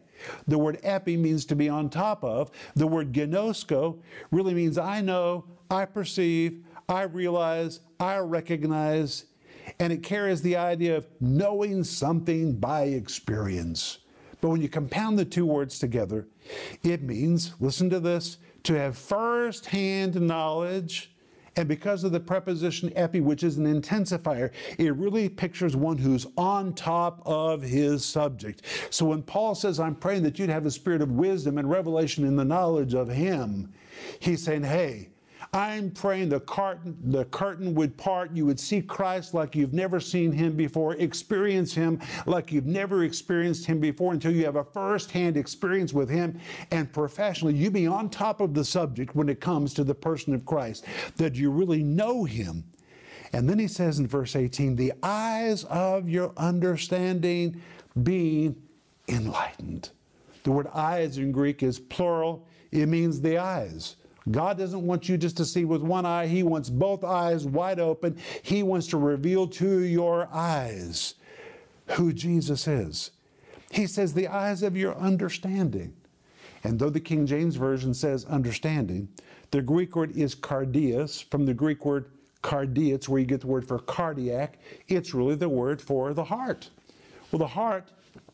The 0.48 0.58
word 0.58 0.80
epi 0.84 1.18
means 1.18 1.46
to 1.46 1.56
be 1.56 1.70
on 1.70 1.90
top 1.90 2.24
of. 2.24 2.52
The 2.76 2.88
word 2.88 3.12
gnosko 3.14 4.00
really 4.32 4.54
means 4.54 4.78
I 4.78 5.02
know, 5.02 5.46
I 5.70 5.86
perceive, 5.86 6.64
I 6.88 7.04
realize, 7.04 7.80
I 8.00 8.18
recognize, 8.18 9.26
and 9.80 9.92
it 9.92 10.04
carries 10.04 10.42
the 10.42 10.56
idea 10.56 10.98
of 10.98 11.08
knowing 11.20 11.84
something 11.84 12.54
by 12.54 12.84
experience. 12.84 14.00
But 14.42 14.50
when 14.50 14.62
you 14.62 14.70
compound 14.70 15.18
the 15.18 15.26
two 15.26 15.46
words 15.46 15.80
together, 15.80 16.28
it 16.84 17.02
means, 17.02 17.54
listen 17.60 17.90
to 17.90 18.00
this, 18.00 18.38
to 18.64 18.74
have 18.74 18.98
first 18.98 19.68
hand 19.68 20.20
knowledge 20.20 21.15
and 21.56 21.68
because 21.68 22.04
of 22.04 22.12
the 22.12 22.20
preposition 22.20 22.92
epi, 22.96 23.22
which 23.22 23.44
is 23.44 23.58
an 23.58 23.66
intensifier, 23.66 24.52
it 24.78 24.96
really 24.96 25.30
pictures 25.30 25.76
one 25.76 25.98
who's 25.98 26.28
on 26.38 26.74
top 26.74 27.22
of 27.26 27.62
his 27.62 28.04
subject. 28.04 28.64
So 28.90 29.06
when 29.06 29.24
Paul 29.24 29.56
says, 29.56 29.80
I'm 29.80 29.96
praying 29.96 30.24
that 30.24 30.38
you'd 30.38 30.50
have 30.50 30.66
a 30.66 30.72
spirit 30.72 31.02
of 31.02 31.12
wisdom 31.12 31.58
and 31.58 31.70
revelation 31.70 32.26
in 32.26 32.36
the 32.36 32.46
knowledge 32.46 32.94
of 32.94 33.08
him, 33.08 33.74
he's 34.20 34.44
saying, 34.44 34.64
hey, 34.64 35.10
I'm 35.56 35.92
praying 35.92 36.28
the 36.30 36.42
curtain, 36.42 36.98
the 37.02 37.24
curtain 37.24 37.74
would 37.76 37.96
part. 37.96 38.36
You 38.36 38.46
would 38.46 38.60
see 38.60 38.82
Christ 38.82 39.34
like 39.34 39.56
you've 39.56 39.72
never 39.72 40.02
seen 40.02 40.34
him 40.34 40.58
before, 40.58 40.96
experience 40.96 41.74
him 41.74 42.02
like 42.26 42.52
you've 42.52 42.66
never 42.66 43.06
experienced 43.06 43.66
him 43.66 43.80
before 43.80 44.12
until 44.12 44.34
you 44.34 44.44
have 44.44 44.58
a 44.58 44.66
first-hand 44.66 45.38
experience 45.38 45.94
with 45.94 46.10
him. 46.10 46.38
And 46.72 46.92
professionally, 46.92 47.54
you'd 47.54 47.72
be 47.72 47.88
on 47.88 48.10
top 48.10 48.42
of 48.42 48.54
the 48.54 48.66
subject 48.66 49.16
when 49.16 49.30
it 49.30 49.40
comes 49.40 49.74
to 49.76 49.86
the 49.86 49.96
person 49.96 50.34
of 50.34 50.46
Christ, 50.46 50.84
that 51.16 51.36
you 51.36 51.50
really 51.50 51.84
know 51.84 52.26
him. 52.26 52.66
And 53.32 53.50
then 53.50 53.58
he 53.58 53.70
says 53.70 54.00
in 54.00 54.08
verse 54.08 54.36
18, 54.36 54.76
the 54.76 54.92
eyes 55.04 55.64
of 55.66 56.10
your 56.10 56.34
understanding 56.36 57.62
being 58.04 58.62
enlightened. 59.08 59.92
The 60.44 60.52
word 60.52 60.68
eyes 60.74 61.18
in 61.18 61.32
Greek 61.32 61.64
is 61.64 61.80
plural, 61.80 62.46
it 62.74 62.88
means 62.88 63.22
the 63.22 63.38
eyes. 63.38 63.96
God 64.32 64.58
doesn't 64.58 64.86
want 64.86 65.08
you 65.08 65.18
just 65.18 65.38
to 65.38 65.46
see 65.46 65.66
with 65.66 65.82
one 65.82 66.06
eye. 66.06 66.28
He 66.28 66.42
wants 66.42 66.70
both 66.70 67.04
eyes 67.04 67.46
wide 67.46 67.80
open. 67.80 68.18
He 68.42 68.64
wants 68.64 68.88
to 68.88 68.98
reveal 68.98 69.48
to 69.48 69.82
your 69.82 70.28
eyes 70.32 71.16
who 71.92 72.12
Jesus 72.12 72.68
is. 72.68 73.12
He 73.72 73.86
says, 73.86 74.14
the 74.14 74.28
eyes 74.28 74.64
of 74.64 74.76
your 74.76 74.96
understanding. 74.96 75.94
And 76.64 76.80
though 76.80 76.90
the 76.90 77.00
King 77.00 77.28
James 77.28 77.56
Version 77.56 77.94
says 77.94 78.26
understanding, 78.26 79.08
the 79.52 79.62
Greek 79.62 79.96
word 79.96 80.18
is 80.18 80.34
cardias, 80.34 81.22
from 81.22 81.46
the 81.46 81.54
Greek 81.54 81.86
word 81.86 82.06
cardia, 82.42 82.96
it's 82.96 83.08
where 83.08 83.20
you 83.20 83.28
get 83.28 83.42
the 83.42 83.48
word 83.48 83.68
for 83.68 83.80
cardiac. 83.80 84.58
It's 84.88 85.14
really 85.14 85.36
the 85.36 85.50
word 85.50 85.82
for 85.82 86.14
the 86.14 86.24
heart. 86.24 86.70
Well, 87.32 87.40
the 87.40 87.48
heart 87.48 87.92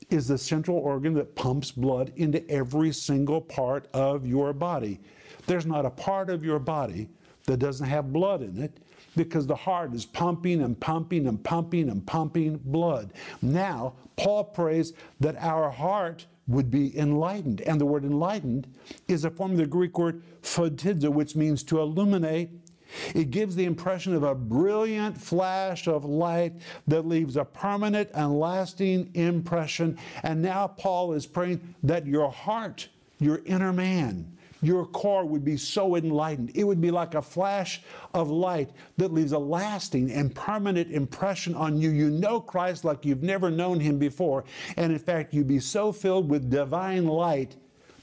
is 0.10 0.28
the 0.28 0.38
central 0.38 0.78
organ 0.78 1.14
that 1.16 1.36
pumps 1.36 1.72
blood 1.72 2.14
into 2.16 2.48
every 2.50 2.92
single 2.94 3.42
part 3.42 3.88
of 3.94 4.26
your 4.26 4.54
body. 4.54 5.00
There's 5.48 5.66
not 5.66 5.86
a 5.86 5.90
part 5.90 6.30
of 6.30 6.44
your 6.44 6.60
body 6.60 7.10
that 7.46 7.58
doesn't 7.58 7.88
have 7.88 8.14
blood 8.14 8.42
in 8.42 8.62
it 8.62 8.78
because 9.16 9.46
the 9.48 9.56
heart 9.56 9.94
is 9.94 10.06
pumping 10.06 10.62
and 10.62 10.80
pumping 10.80 11.28
and 11.28 11.44
pumping 11.44 11.90
and 11.90 12.06
pumping 12.06 12.60
blood. 12.64 13.14
Now, 13.42 13.94
Paul 14.16 14.44
prays 14.46 14.94
that 15.20 15.36
our 15.38 15.70
heart 15.70 16.26
would 16.48 16.70
be 16.70 16.98
enlightened. 16.98 17.62
And 17.62 17.80
the 17.80 17.86
word 17.86 18.04
enlightened 18.04 18.68
is 19.08 19.26
a 19.26 19.30
form 19.30 19.52
of 19.52 19.58
the 19.58 19.66
Greek 19.66 19.98
word 19.98 20.24
photizo, 20.42 21.10
which 21.10 21.36
means 21.36 21.64
to 21.64 21.80
illuminate. 21.80 22.50
It 23.16 23.32
gives 23.32 23.56
the 23.56 23.64
impression 23.64 24.14
of 24.14 24.24
a 24.24 24.36
brilliant 24.36 25.18
flash 25.18 25.88
of 25.88 26.04
light 26.04 26.54
that 26.88 27.08
leaves 27.08 27.38
a 27.38 27.46
permanent 27.46 28.10
and 28.14 28.38
lasting 28.38 29.12
impression. 29.14 29.98
And 30.24 30.42
now 30.42 30.68
Paul 30.68 31.14
is 31.14 31.26
praying 31.26 31.76
that 31.84 32.06
your 32.06 32.30
heart, 32.30 32.90
your 33.20 33.42
inner 33.46 33.72
man, 33.72 34.38
your 34.62 34.86
core 34.86 35.26
would 35.26 35.44
be 35.44 35.58
so 35.58 35.96
enlightened. 35.96 36.52
It 36.56 36.64
would 36.64 36.82
be 36.82 36.92
like 36.92 37.16
a 37.16 37.22
flash 37.22 37.82
of 38.14 38.30
light 38.30 38.72
that 38.98 39.12
leaves 39.12 39.32
a 39.32 39.40
lasting 39.40 40.12
and 40.12 40.34
permanent 40.34 40.92
impression 40.92 41.56
on 41.56 41.80
you. 41.80 41.90
You 41.90 42.10
know 42.10 42.40
Christ 42.40 42.86
like 42.86 43.06
you've 43.06 43.24
never 43.24 43.50
known 43.50 43.80
him 43.80 43.98
before. 43.98 44.44
And 44.78 44.92
in 44.92 45.00
fact, 45.00 45.34
you'd 45.34 45.48
be 45.48 45.60
so 45.60 45.92
filled 45.92 46.30
with 46.30 46.50
divine 46.50 47.08
light 47.08 47.56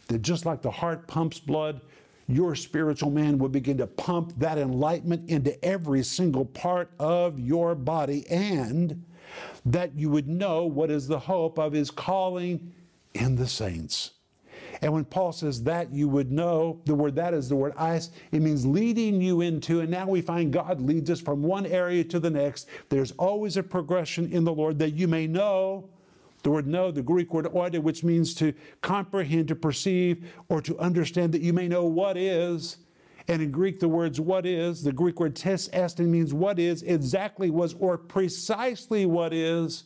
that 0.09 0.23
just 0.23 0.47
like 0.47 0.63
the 0.63 0.71
heart 0.71 1.07
pumps 1.07 1.39
blood, 1.39 1.81
your 2.27 2.55
spiritual 2.55 3.11
man 3.11 3.39
will 3.39 3.49
begin 3.49 3.79
to 3.79 3.87
pump 3.87 4.33
that 4.39 4.59
enlightenment 4.59 5.31
into 5.31 5.63
every 5.65 6.03
single 6.03 6.45
part 6.45 6.91
of 6.99 7.39
your 7.41 7.75
body, 7.75 8.27
and 8.29 9.03
that 9.65 9.95
you 9.95 10.11
would 10.11 10.29
know 10.29 10.65
what 10.65 10.91
is 10.91 11.07
the 11.07 11.19
hope 11.19 11.59
of 11.59 11.73
his 11.73 11.91
calling 11.91 12.73
in 13.15 13.37
the 13.37 13.47
saints. 13.47 14.13
And 14.81 14.93
when 14.93 15.05
Paul 15.05 15.33
says 15.33 15.63
that, 15.65 15.93
you 15.93 16.09
would 16.09 16.31
know 16.31 16.81
the 16.85 16.95
word 16.95 17.17
that 17.17 17.35
is 17.35 17.49
the 17.49 17.57
word 17.57 17.75
eis. 17.77 18.11
It 18.31 18.43
means 18.43 18.65
leading 18.65 19.21
you 19.21 19.41
into, 19.41 19.81
and 19.81 19.91
now 19.91 20.07
we 20.07 20.21
find 20.21 20.53
God 20.53 20.81
leads 20.81 21.11
us 21.11 21.21
from 21.21 21.43
one 21.43 21.67
area 21.67 22.05
to 22.05 22.21
the 22.21 22.31
next. 22.31 22.69
There's 22.89 23.13
always 23.13 23.57
a 23.57 23.63
progression 23.63 24.31
in 24.33 24.45
the 24.45 24.53
Lord 24.53 24.79
that 24.79 24.95
you 24.95 25.09
may 25.09 25.27
know 25.27 25.89
the 26.43 26.51
word 26.51 26.67
know, 26.67 26.91
the 26.91 27.03
Greek 27.03 27.35
word 27.35 27.47
oida, 27.47 27.83
which 27.83 28.05
means 28.05 28.35
to 28.37 28.55
comprehend, 28.81 29.49
to 29.49 29.57
perceive, 29.57 30.33
or 30.49 30.63
to 30.63 30.79
understand 30.79 31.33
that 31.35 31.43
you 31.43 31.53
may 31.53 31.67
know 31.67 31.85
what 31.85 32.17
is. 32.17 32.79
And 33.27 33.43
in 33.43 33.51
Greek, 33.51 33.81
the 33.81 33.89
words 33.89 34.21
what 34.21 34.47
is, 34.47 34.83
the 34.83 34.93
Greek 34.93 35.21
word 35.21 35.37
tes 35.37 35.69
estin 35.69 36.07
means 36.07 36.33
what 36.33 36.59
is, 36.59 36.83
exactly 36.83 37.51
was, 37.51 37.75
or 37.75 37.99
precisely 37.99 39.05
what 39.05 39.35
is, 39.35 39.85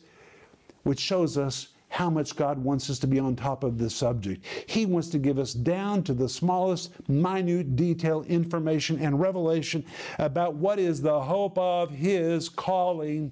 which 0.83 1.01
shows 1.01 1.39
us 1.39 1.69
how 1.93 2.09
much 2.09 2.37
God 2.37 2.59
wants 2.59 2.89
us 2.89 2.99
to 3.01 3.07
be 3.07 3.19
on 3.19 3.37
top 3.37 3.65
of 3.65 3.77
this 3.77 3.95
subject. 3.95 4.45
He 4.67 4.87
wants 4.87 5.09
to 5.09 5.19
give 5.19 5.39
us 5.39 5.53
down 5.53 6.03
to 6.05 6.15
the 6.15 6.29
smallest, 6.29 6.91
minute 7.09 7.77
detail 7.77 8.25
information 8.29 8.99
and 8.99 9.21
revelation 9.21 9.85
about 10.19 10.55
what 10.55 10.79
is 10.79 11.03
the 11.03 11.21
hope 11.21 11.59
of 11.59 11.91
His 11.91 12.49
calling 12.49 13.31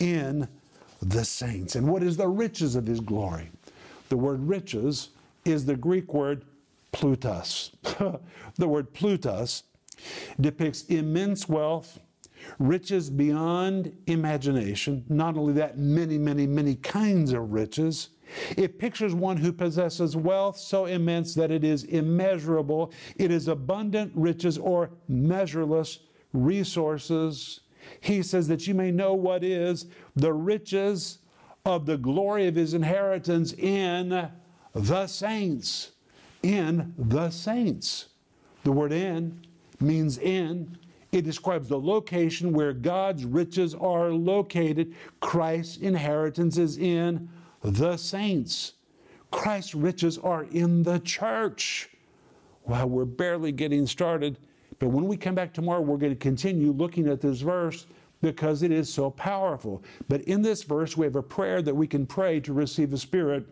in 0.00 0.46
the 1.00 1.24
saints. 1.24 1.76
And 1.76 1.88
what 1.88 2.02
is 2.02 2.16
the 2.16 2.28
riches 2.28 2.76
of 2.76 2.86
his 2.86 3.00
glory? 3.00 3.50
The 4.08 4.16
word 4.16 4.46
riches 4.46 5.10
is 5.44 5.64
the 5.64 5.76
Greek 5.76 6.12
word 6.12 6.44
plutus. 6.92 7.70
the 8.56 8.68
word 8.68 8.92
plutus 8.92 9.62
depicts 10.40 10.82
immense 10.86 11.48
wealth, 11.48 11.98
riches 12.58 13.10
beyond 13.10 13.96
imagination. 14.06 15.04
Not 15.08 15.36
only 15.36 15.52
that, 15.54 15.78
many, 15.78 16.18
many, 16.18 16.46
many 16.46 16.76
kinds 16.76 17.32
of 17.32 17.52
riches. 17.52 18.10
It 18.56 18.78
pictures 18.78 19.14
one 19.14 19.36
who 19.36 19.52
possesses 19.52 20.16
wealth 20.16 20.58
so 20.58 20.86
immense 20.86 21.34
that 21.34 21.50
it 21.50 21.62
is 21.62 21.84
immeasurable. 21.84 22.92
It 23.16 23.30
is 23.30 23.48
abundant 23.48 24.12
riches 24.14 24.58
or 24.58 24.90
measureless 25.08 26.00
resources 26.32 27.60
he 28.00 28.22
says 28.22 28.48
that 28.48 28.66
you 28.66 28.74
may 28.74 28.90
know 28.90 29.14
what 29.14 29.44
is 29.44 29.86
the 30.16 30.32
riches 30.32 31.18
of 31.64 31.86
the 31.86 31.96
glory 31.96 32.46
of 32.46 32.54
his 32.54 32.74
inheritance 32.74 33.52
in 33.52 34.30
the 34.74 35.06
saints. 35.06 35.92
In 36.42 36.94
the 36.98 37.30
saints. 37.30 38.06
The 38.64 38.72
word 38.72 38.92
in 38.92 39.46
means 39.80 40.18
in. 40.18 40.78
It 41.14 41.24
describes 41.24 41.68
the 41.68 41.78
location 41.78 42.52
where 42.52 42.72
God's 42.72 43.24
riches 43.24 43.72
are 43.72 44.10
located. 44.10 44.96
Christ's 45.20 45.76
inheritance 45.76 46.58
is 46.58 46.76
in 46.76 47.28
the 47.62 47.96
saints. 47.96 48.72
Christ's 49.30 49.76
riches 49.76 50.18
are 50.18 50.42
in 50.50 50.82
the 50.82 50.98
church. 50.98 51.88
Well, 52.64 52.88
we're 52.88 53.04
barely 53.04 53.52
getting 53.52 53.86
started. 53.86 54.38
But 54.80 54.88
when 54.88 55.06
we 55.06 55.16
come 55.16 55.36
back 55.36 55.54
tomorrow, 55.54 55.82
we're 55.82 55.98
going 55.98 56.12
to 56.12 56.18
continue 56.18 56.72
looking 56.72 57.06
at 57.06 57.20
this 57.20 57.42
verse 57.42 57.86
because 58.20 58.64
it 58.64 58.72
is 58.72 58.92
so 58.92 59.08
powerful. 59.08 59.84
But 60.08 60.22
in 60.22 60.42
this 60.42 60.64
verse, 60.64 60.96
we 60.96 61.06
have 61.06 61.14
a 61.14 61.22
prayer 61.22 61.62
that 61.62 61.76
we 61.76 61.86
can 61.86 62.06
pray 62.06 62.40
to 62.40 62.52
receive 62.52 62.90
the 62.90 62.98
spirit 62.98 63.46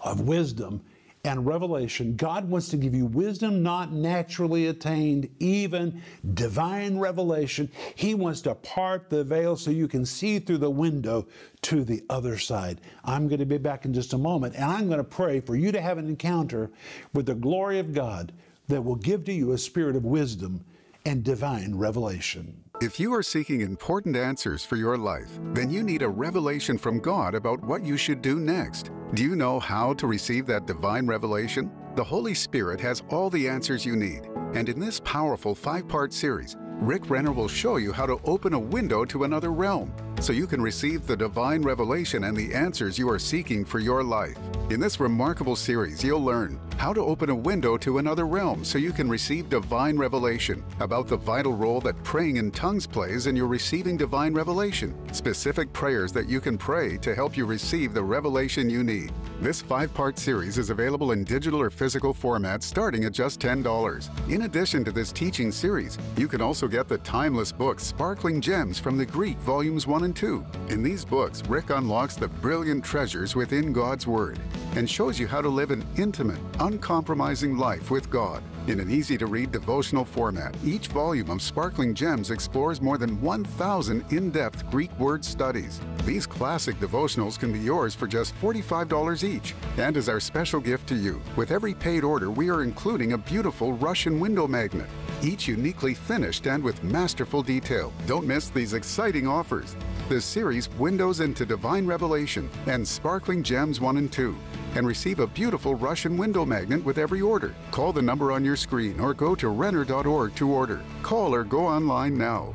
of 0.00 0.22
wisdom 0.22 0.80
and 1.24 1.46
revelation. 1.46 2.16
God 2.16 2.48
wants 2.48 2.68
to 2.68 2.76
give 2.76 2.94
you 2.94 3.06
wisdom 3.06 3.62
not 3.62 3.92
naturally 3.92 4.66
attained, 4.66 5.28
even 5.40 6.02
divine 6.34 6.98
revelation. 6.98 7.70
He 7.94 8.14
wants 8.14 8.42
to 8.42 8.54
part 8.54 9.08
the 9.08 9.24
veil 9.24 9.56
so 9.56 9.70
you 9.70 9.88
can 9.88 10.04
see 10.04 10.38
through 10.38 10.58
the 10.58 10.70
window 10.70 11.26
to 11.62 11.82
the 11.82 12.04
other 12.10 12.38
side. 12.38 12.80
I'm 13.04 13.28
going 13.28 13.40
to 13.40 13.46
be 13.46 13.58
back 13.58 13.84
in 13.84 13.94
just 13.94 14.12
a 14.12 14.18
moment, 14.18 14.54
and 14.54 14.64
I'm 14.64 14.86
going 14.86 14.98
to 14.98 15.04
pray 15.04 15.40
for 15.40 15.56
you 15.56 15.72
to 15.72 15.80
have 15.80 15.98
an 15.98 16.08
encounter 16.08 16.70
with 17.14 17.26
the 17.26 17.34
glory 17.34 17.78
of 17.78 17.94
God 17.94 18.32
that 18.68 18.82
will 18.82 18.96
give 18.96 19.24
to 19.24 19.32
you 19.32 19.52
a 19.52 19.58
spirit 19.58 19.96
of 19.96 20.04
wisdom 20.04 20.64
and 21.06 21.22
divine 21.22 21.74
revelation. 21.74 22.63
If 22.80 22.98
you 22.98 23.14
are 23.14 23.22
seeking 23.22 23.60
important 23.60 24.16
answers 24.16 24.64
for 24.64 24.74
your 24.74 24.98
life, 24.98 25.38
then 25.52 25.70
you 25.70 25.84
need 25.84 26.02
a 26.02 26.08
revelation 26.08 26.76
from 26.76 26.98
God 26.98 27.36
about 27.36 27.62
what 27.64 27.84
you 27.84 27.96
should 27.96 28.20
do 28.20 28.40
next. 28.40 28.90
Do 29.14 29.22
you 29.22 29.36
know 29.36 29.60
how 29.60 29.94
to 29.94 30.08
receive 30.08 30.44
that 30.46 30.66
divine 30.66 31.06
revelation? 31.06 31.70
The 31.94 32.02
Holy 32.02 32.34
Spirit 32.34 32.80
has 32.80 33.04
all 33.10 33.30
the 33.30 33.48
answers 33.48 33.86
you 33.86 33.94
need. 33.94 34.28
And 34.54 34.68
in 34.68 34.80
this 34.80 34.98
powerful 35.00 35.54
five 35.54 35.86
part 35.86 36.12
series, 36.12 36.56
Rick 36.80 37.08
Renner 37.08 37.32
will 37.32 37.46
show 37.46 37.76
you 37.76 37.92
how 37.92 38.06
to 38.06 38.20
open 38.24 38.54
a 38.54 38.58
window 38.58 39.04
to 39.04 39.22
another 39.22 39.52
realm 39.52 39.92
so 40.20 40.32
you 40.32 40.46
can 40.46 40.60
receive 40.60 41.06
the 41.06 41.16
divine 41.16 41.62
revelation 41.62 42.24
and 42.24 42.36
the 42.36 42.54
answers 42.54 42.98
you 42.98 43.10
are 43.10 43.18
seeking 43.18 43.64
for 43.64 43.78
your 43.78 44.02
life. 44.02 44.36
In 44.70 44.80
this 44.80 44.98
remarkable 44.98 45.56
series, 45.56 46.02
you'll 46.02 46.24
learn 46.24 46.58
how 46.76 46.92
to 46.92 47.00
open 47.00 47.30
a 47.30 47.34
window 47.34 47.76
to 47.76 47.98
another 47.98 48.26
realm 48.26 48.64
so 48.64 48.78
you 48.78 48.92
can 48.92 49.08
receive 49.08 49.48
divine 49.48 49.96
revelation, 49.96 50.64
about 50.80 51.06
the 51.06 51.16
vital 51.16 51.52
role 51.52 51.80
that 51.80 52.02
praying 52.02 52.36
in 52.36 52.50
tongues 52.50 52.86
plays 52.86 53.26
in 53.26 53.36
your 53.36 53.46
receiving 53.46 53.96
divine 53.96 54.34
revelation, 54.34 54.94
specific 55.12 55.72
prayers 55.72 56.12
that 56.12 56.28
you 56.28 56.40
can 56.40 56.56
pray 56.56 56.96
to 56.98 57.14
help 57.14 57.36
you 57.36 57.46
receive 57.46 57.94
the 57.94 58.02
revelation 58.02 58.68
you 58.70 58.82
need. 58.82 59.12
This 59.40 59.60
five 59.60 59.92
part 59.94 60.18
series 60.18 60.58
is 60.58 60.70
available 60.70 61.12
in 61.12 61.24
digital 61.24 61.60
or 61.60 61.70
physical 61.70 62.14
format 62.14 62.62
starting 62.62 63.04
at 63.04 63.12
just 63.12 63.40
$10. 63.40 64.30
In 64.30 64.42
addition 64.42 64.84
to 64.84 64.92
this 64.92 65.12
teaching 65.12 65.52
series, 65.52 65.98
you 66.16 66.28
can 66.28 66.40
also 66.40 66.66
get 66.66 66.88
the 66.88 66.98
timeless 66.98 67.52
book 67.52 67.80
Sparkling 67.80 68.40
Gems 68.40 68.78
from 68.78 68.96
the 68.96 69.06
Greek, 69.06 69.36
Volumes 69.38 69.86
1 69.86 70.03
and 70.04 70.14
2. 70.14 70.44
In 70.68 70.82
these 70.82 71.04
books, 71.04 71.42
Rick 71.48 71.70
unlocks 71.70 72.14
the 72.14 72.28
brilliant 72.28 72.84
treasures 72.84 73.34
within 73.34 73.72
God's 73.72 74.06
Word 74.06 74.38
and 74.76 74.88
shows 74.88 75.18
you 75.18 75.26
how 75.26 75.40
to 75.40 75.48
live 75.48 75.70
an 75.70 75.84
intimate, 75.96 76.40
uncompromising 76.60 77.56
life 77.56 77.90
with 77.90 78.10
God. 78.10 78.42
In 78.66 78.80
an 78.80 78.90
easy 78.90 79.18
to 79.18 79.26
read 79.26 79.52
devotional 79.52 80.04
format, 80.04 80.56
each 80.64 80.88
volume 80.88 81.30
of 81.30 81.42
Sparkling 81.42 81.94
Gems 81.94 82.30
explores 82.30 82.80
more 82.80 82.96
than 82.96 83.20
1,000 83.20 84.04
in 84.10 84.30
depth 84.30 84.68
Greek 84.70 84.90
word 84.98 85.24
studies. 85.24 85.80
These 86.04 86.26
classic 86.26 86.76
devotionals 86.80 87.38
can 87.38 87.52
be 87.52 87.58
yours 87.58 87.94
for 87.94 88.06
just 88.06 88.34
$45 88.40 89.22
each. 89.22 89.54
And 89.76 89.96
as 89.96 90.08
our 90.08 90.18
special 90.20 90.60
gift 90.60 90.88
to 90.88 90.94
you, 90.94 91.20
with 91.36 91.50
every 91.50 91.74
paid 91.74 92.04
order, 92.04 92.30
we 92.30 92.48
are 92.48 92.62
including 92.62 93.12
a 93.12 93.18
beautiful 93.18 93.74
Russian 93.74 94.18
window 94.18 94.48
magnet, 94.48 94.88
each 95.22 95.46
uniquely 95.46 95.94
finished 95.94 96.46
and 96.46 96.64
with 96.64 96.82
masterful 96.82 97.42
detail. 97.42 97.92
Don't 98.06 98.26
miss 98.26 98.48
these 98.48 98.72
exciting 98.72 99.28
offers. 99.28 99.76
The 100.10 100.20
series 100.20 100.68
Windows 100.72 101.20
into 101.20 101.46
Divine 101.46 101.86
Revelation 101.86 102.50
and 102.66 102.86
Sparkling 102.86 103.42
Gems 103.42 103.80
1 103.80 103.96
and 103.96 104.12
2 104.12 104.36
and 104.74 104.86
receive 104.86 105.18
a 105.18 105.26
beautiful 105.26 105.76
Russian 105.76 106.18
window 106.18 106.44
magnet 106.44 106.84
with 106.84 106.98
every 106.98 107.22
order. 107.22 107.54
Call 107.70 107.90
the 107.90 108.02
number 108.02 108.30
on 108.30 108.44
your 108.44 108.54
screen 108.54 109.00
or 109.00 109.14
go 109.14 109.34
to 109.34 109.48
Renner.org 109.48 110.34
to 110.34 110.50
order. 110.50 110.82
Call 111.02 111.34
or 111.34 111.42
go 111.42 111.66
online 111.66 112.18
now. 112.18 112.54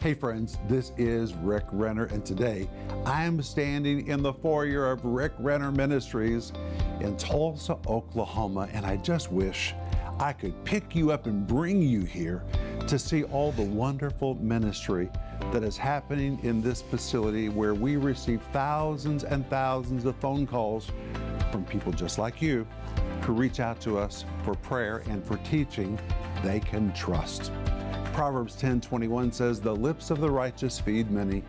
Hey 0.00 0.14
friends, 0.14 0.58
this 0.68 0.92
is 0.96 1.34
Rick 1.34 1.66
Renner, 1.70 2.06
and 2.06 2.24
today 2.24 2.68
I 3.04 3.24
am 3.24 3.40
standing 3.40 4.08
in 4.08 4.22
the 4.22 4.32
foyer 4.32 4.90
of 4.90 5.04
Rick 5.04 5.32
Renner 5.38 5.70
Ministries 5.70 6.52
in 7.00 7.16
Tulsa, 7.16 7.76
Oklahoma, 7.86 8.68
and 8.72 8.84
I 8.84 8.96
just 8.96 9.30
wish 9.30 9.74
I 10.20 10.32
could 10.32 10.64
pick 10.64 10.96
you 10.96 11.12
up 11.12 11.26
and 11.26 11.46
bring 11.46 11.80
you 11.80 12.00
here 12.02 12.42
to 12.88 12.98
see 12.98 13.22
all 13.24 13.52
the 13.52 13.62
wonderful 13.62 14.34
ministry 14.36 15.10
that 15.52 15.62
is 15.62 15.76
happening 15.76 16.40
in 16.42 16.60
this 16.60 16.82
facility 16.82 17.48
where 17.48 17.74
we 17.74 17.96
receive 17.96 18.42
thousands 18.52 19.22
and 19.22 19.48
thousands 19.48 20.04
of 20.06 20.16
phone 20.16 20.44
calls 20.44 20.90
from 21.52 21.64
people 21.64 21.92
just 21.92 22.18
like 22.18 22.42
you 22.42 22.66
who 23.22 23.32
reach 23.32 23.60
out 23.60 23.80
to 23.82 23.96
us 23.96 24.24
for 24.42 24.54
prayer 24.54 25.02
and 25.08 25.24
for 25.24 25.36
teaching 25.38 25.98
they 26.42 26.58
can 26.58 26.92
trust. 26.94 27.52
Proverbs 28.12 28.56
10:21 28.56 29.30
says, 29.30 29.60
"The 29.60 29.74
lips 29.74 30.10
of 30.10 30.18
the 30.18 30.30
righteous 30.30 30.80
feed 30.80 31.10
many, 31.10 31.44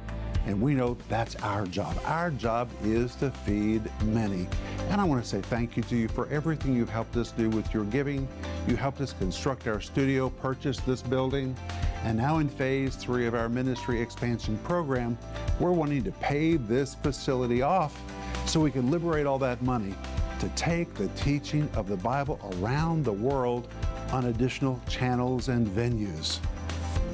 And 0.45 0.62
we 0.62 0.73
know 0.73 0.97
that's 1.10 1.36
our 1.38 1.65
job. 1.67 1.99
Our 2.05 2.32
job 2.32 2.69
is 2.84 3.13
to 3.15 3.29
feed 3.29 3.84
many. 4.05 4.47
And 4.89 4.99
I 4.99 5.04
want 5.04 5.23
to 5.23 5.30
say 5.30 5.39
thank 5.39 5.78
you 5.78 5.84
to 5.84 5.95
you 5.95 6.08
for 6.08 6.28
everything 6.30 6.75
you've 6.75 6.89
helped 6.89 7.15
us 7.15 7.32
do 7.32 7.47
with 7.52 7.71
your 7.75 7.86
giving. 7.86 8.28
You 8.67 8.75
helped 8.75 8.99
us 9.02 9.13
construct 9.13 9.67
our 9.67 9.80
studio, 9.80 10.32
purchase 10.32 10.80
this 10.80 11.04
building. 11.04 11.56
And 12.04 12.17
now 12.17 12.39
in 12.39 12.49
phase 12.49 12.95
three 12.95 13.28
of 13.28 13.36
our 13.36 13.49
ministry 13.49 14.02
expansion 14.02 14.58
program, 14.63 15.15
we're 15.60 15.73
wanting 15.73 16.04
to 16.06 16.12
pave 16.13 16.67
this 16.67 16.95
facility 16.95 17.62
off 17.62 18.02
so 18.47 18.60
we 18.60 18.71
can 18.71 18.89
liberate 18.89 19.28
all 19.28 19.38
that 19.38 19.62
money 19.62 19.93
to 20.39 20.49
take 20.49 20.91
the 20.95 21.08
teaching 21.10 21.69
of 21.75 21.88
the 21.88 21.97
Bible 21.97 22.39
around 22.56 23.06
the 23.06 23.13
world 23.13 23.67
on 24.12 24.25
additional 24.25 24.82
channels 24.89 25.49
and 25.49 25.67
venues. 25.67 26.39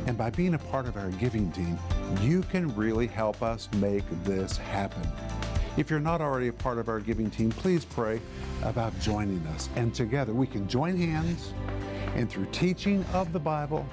And 0.08 0.18
by 0.18 0.30
being 0.30 0.54
a 0.54 0.60
part 0.60 0.86
of 0.86 0.96
our 0.96 1.10
giving 1.10 1.52
team, 1.52 1.78
you 2.22 2.42
can 2.44 2.74
really 2.74 3.08
help 3.08 3.44
us 3.44 3.68
make 3.74 4.06
this 4.24 4.56
happen. 4.56 5.12
If 5.78 5.90
you're 5.90 6.00
not 6.00 6.22
already 6.22 6.48
a 6.48 6.54
part 6.54 6.78
of 6.78 6.88
our 6.88 7.02
giving 7.02 7.30
team, 7.30 7.50
please 7.50 7.84
pray 7.84 8.22
about 8.64 8.98
joining 9.02 9.46
us. 9.48 9.68
And 9.76 9.94
together 9.94 10.32
we 10.32 10.48
can 10.48 10.70
join 10.70 10.96
hands 10.96 11.54
and 12.16 12.30
through 12.30 12.48
teaching 12.54 13.04
of 13.12 13.34
the 13.34 13.40
Bible 13.40 13.86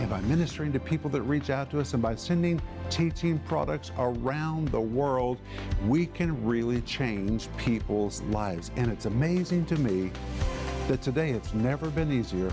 and 0.00 0.10
by 0.10 0.20
ministering 0.22 0.72
to 0.72 0.80
people 0.80 1.08
that 1.10 1.22
reach 1.22 1.48
out 1.50 1.70
to 1.70 1.78
us 1.80 1.94
and 1.94 2.02
by 2.02 2.16
sending 2.16 2.60
teaching 2.88 3.38
products 3.40 3.92
around 3.98 4.68
the 4.68 4.80
world, 4.80 5.38
we 5.86 6.06
can 6.06 6.44
really 6.44 6.80
change 6.80 7.48
people's 7.58 8.22
lives. 8.22 8.72
And 8.74 8.90
it's 8.90 9.06
amazing 9.06 9.66
to 9.66 9.76
me 9.76 10.10
that 10.88 11.00
today 11.00 11.30
it's 11.30 11.54
never 11.54 11.90
been 11.90 12.10
easier 12.10 12.50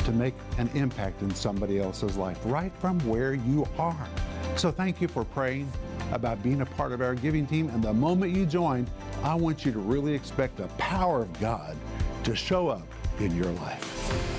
to 0.00 0.12
make 0.12 0.34
an 0.58 0.68
impact 0.74 1.22
in 1.22 1.34
somebody 1.34 1.80
else's 1.80 2.18
life 2.18 2.38
right 2.44 2.72
from 2.78 2.98
where 3.08 3.32
you 3.32 3.66
are. 3.78 4.08
So 4.56 4.70
thank 4.70 5.00
you 5.00 5.08
for 5.08 5.24
praying 5.24 5.70
about 6.12 6.42
being 6.42 6.60
a 6.60 6.66
part 6.66 6.92
of 6.92 7.00
our 7.00 7.14
giving 7.14 7.46
team. 7.46 7.68
And 7.70 7.82
the 7.82 7.92
moment 7.92 8.34
you 8.34 8.46
join, 8.46 8.86
I 9.22 9.34
want 9.34 9.64
you 9.64 9.72
to 9.72 9.78
really 9.78 10.14
expect 10.14 10.56
the 10.56 10.68
power 10.78 11.22
of 11.22 11.40
God 11.40 11.76
to 12.24 12.34
show 12.34 12.68
up 12.68 12.86
in 13.20 13.34
your 13.34 13.50
life. 13.52 14.38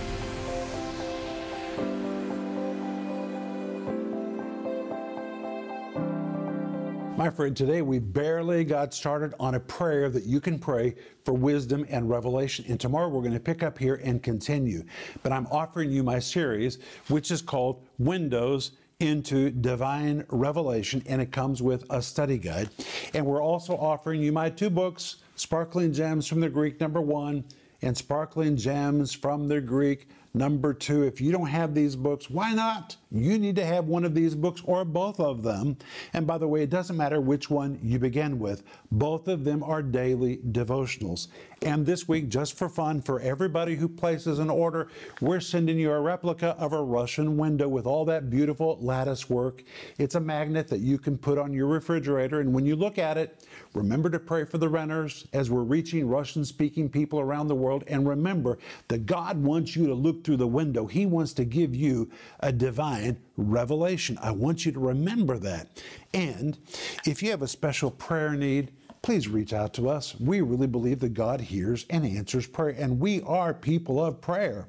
My 7.20 7.30
friend, 7.30 7.54
today 7.54 7.82
we 7.82 8.00
barely 8.00 8.64
got 8.64 8.94
started 8.94 9.34
on 9.42 9.56
a 9.56 9.60
prayer 9.60 10.10
that 10.10 10.24
you 10.24 10.40
can 10.40 10.58
pray 10.58 10.96
for 11.26 11.34
wisdom 11.34 11.86
and 11.90 12.10
revelation. 12.10 12.64
And 12.70 12.80
tomorrow 12.80 13.10
we're 13.10 13.20
going 13.20 13.34
to 13.34 13.42
pick 13.42 13.62
up 13.62 13.78
here 13.78 14.00
and 14.06 14.24
continue. 14.24 14.86
But 15.22 15.34
I'm 15.34 15.46
offering 15.48 15.92
you 15.92 16.02
my 16.02 16.20
series, 16.20 16.80
which 17.10 17.30
is 17.30 17.42
called 17.42 17.84
Windows 17.98 18.72
into 19.00 19.50
divine 19.50 20.26
revelation, 20.28 21.02
and 21.06 21.22
it 21.22 21.32
comes 21.32 21.62
with 21.62 21.86
a 21.90 22.02
study 22.02 22.38
guide. 22.38 22.70
And 23.14 23.26
we're 23.26 23.42
also 23.42 23.78
offering 23.78 24.22
you 24.22 24.34
my 24.34 24.50
two 24.50 24.70
books, 24.70 25.18
Sparkling 25.36 25.94
Gems 25.94 26.28
from 26.28 26.42
the 26.42 26.50
Greek, 26.50 26.82
number 26.82 27.00
one, 27.00 27.46
and 27.82 27.96
Sparkling 27.96 28.58
Gems 28.58 29.14
from 29.14 29.48
the 29.48 29.62
Greek, 29.62 30.10
Number 30.34 30.74
two, 30.74 31.04
if 31.04 31.20
you 31.20 31.32
don't 31.32 31.48
have 31.48 31.74
these 31.74 31.96
books, 31.96 32.30
why 32.30 32.54
not? 32.54 32.96
You 33.12 33.40
need 33.40 33.56
to 33.56 33.66
have 33.66 33.86
one 33.86 34.06
of 34.06 34.14
these 34.14 34.36
books 34.36 34.62
or 34.66 34.86
both 34.86 35.20
of 35.20 35.42
them. 35.42 35.78
And 36.14 36.28
by 36.28 36.38
the 36.38 36.48
way, 36.48 36.62
it 36.62 36.70
doesn't 36.70 36.96
matter 36.96 37.20
which 37.20 37.50
one 37.50 37.80
you 37.82 37.98
begin 37.98 38.38
with, 38.38 38.62
both 38.92 39.28
of 39.28 39.44
them 39.44 39.64
are 39.64 39.82
daily 39.82 40.38
devotionals. 40.52 41.28
And 41.64 41.86
this 41.86 42.08
week, 42.08 42.30
just 42.30 42.54
for 42.54 42.70
fun, 42.70 43.02
for 43.02 43.20
everybody 43.20 43.76
who 43.76 43.90
places 43.90 44.38
an 44.38 44.50
order, 44.52 44.90
we're 45.22 45.40
sending 45.40 45.80
you 45.80 45.92
a 45.92 46.00
replica 46.00 46.50
of 46.60 46.74
a 46.74 46.82
Russian 46.82 47.36
window 47.36 47.68
with 47.68 47.88
all 47.88 48.06
that 48.06 48.30
beautiful 48.30 48.78
lattice 48.80 49.28
work. 49.28 49.64
It's 49.98 50.16
a 50.16 50.20
magnet 50.20 50.68
that 50.68 50.80
you 50.80 51.00
can 51.00 51.18
put 51.18 51.40
on 51.40 51.52
your 51.52 51.66
refrigerator. 51.66 52.42
And 52.42 52.54
when 52.54 52.66
you 52.66 52.76
look 52.76 53.00
at 53.00 53.18
it, 53.18 53.44
remember 53.74 54.12
to 54.12 54.20
pray 54.20 54.46
for 54.46 54.60
the 54.60 54.70
Renners 54.70 55.26
as 55.34 55.50
we're 55.50 55.64
reaching 55.64 56.08
Russian 56.08 56.46
speaking 56.46 56.88
people 56.88 57.20
around 57.20 57.48
the 57.48 57.56
world. 57.56 57.84
And 57.88 58.08
remember 58.08 58.60
that 58.88 59.08
God 59.08 59.42
wants 59.42 59.76
you 59.76 59.88
to 59.88 59.96
look 59.96 60.24
through 60.24 60.38
the 60.38 60.48
window. 60.48 60.86
He 60.86 61.08
wants 61.08 61.34
to 61.34 61.44
give 61.44 61.76
you 61.76 62.10
a 62.42 62.52
divine 62.52 62.99
revelation. 63.38 64.18
I 64.22 64.32
want 64.32 64.66
you 64.66 64.72
to 64.72 64.80
remember 64.80 65.38
that. 65.40 65.82
And 66.14 66.58
if 67.06 67.22
you 67.24 67.32
have 67.32 67.42
a 67.42 67.48
special 67.48 67.92
prayer 67.92 68.34
need, 68.34 68.72
please 69.02 69.28
reach 69.28 69.54
out 69.54 69.74
to 69.76 69.90
us. 69.90 70.16
We 70.20 70.42
really 70.42 70.68
believe 70.68 71.00
that 71.00 71.14
God 71.14 71.40
hears 71.40 71.86
and 71.90 72.06
answers 72.06 72.48
prayer, 72.48 72.76
and 72.78 73.00
we 73.00 73.22
are 73.22 73.54
people 73.54 74.04
of 74.04 74.22
prayer. 74.22 74.68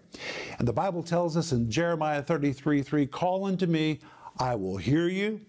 And 0.58 0.66
the 0.66 0.72
Bible 0.72 1.02
tells 1.02 1.36
us 1.36 1.52
in 1.52 1.70
Jeremiah 1.70 2.22
33 2.22 2.82
3, 2.82 3.06
call 3.06 3.46
unto 3.46 3.66
me, 3.66 4.00
I 4.38 4.54
will 4.54 4.76
hear 4.76 5.08
you, 5.08 5.40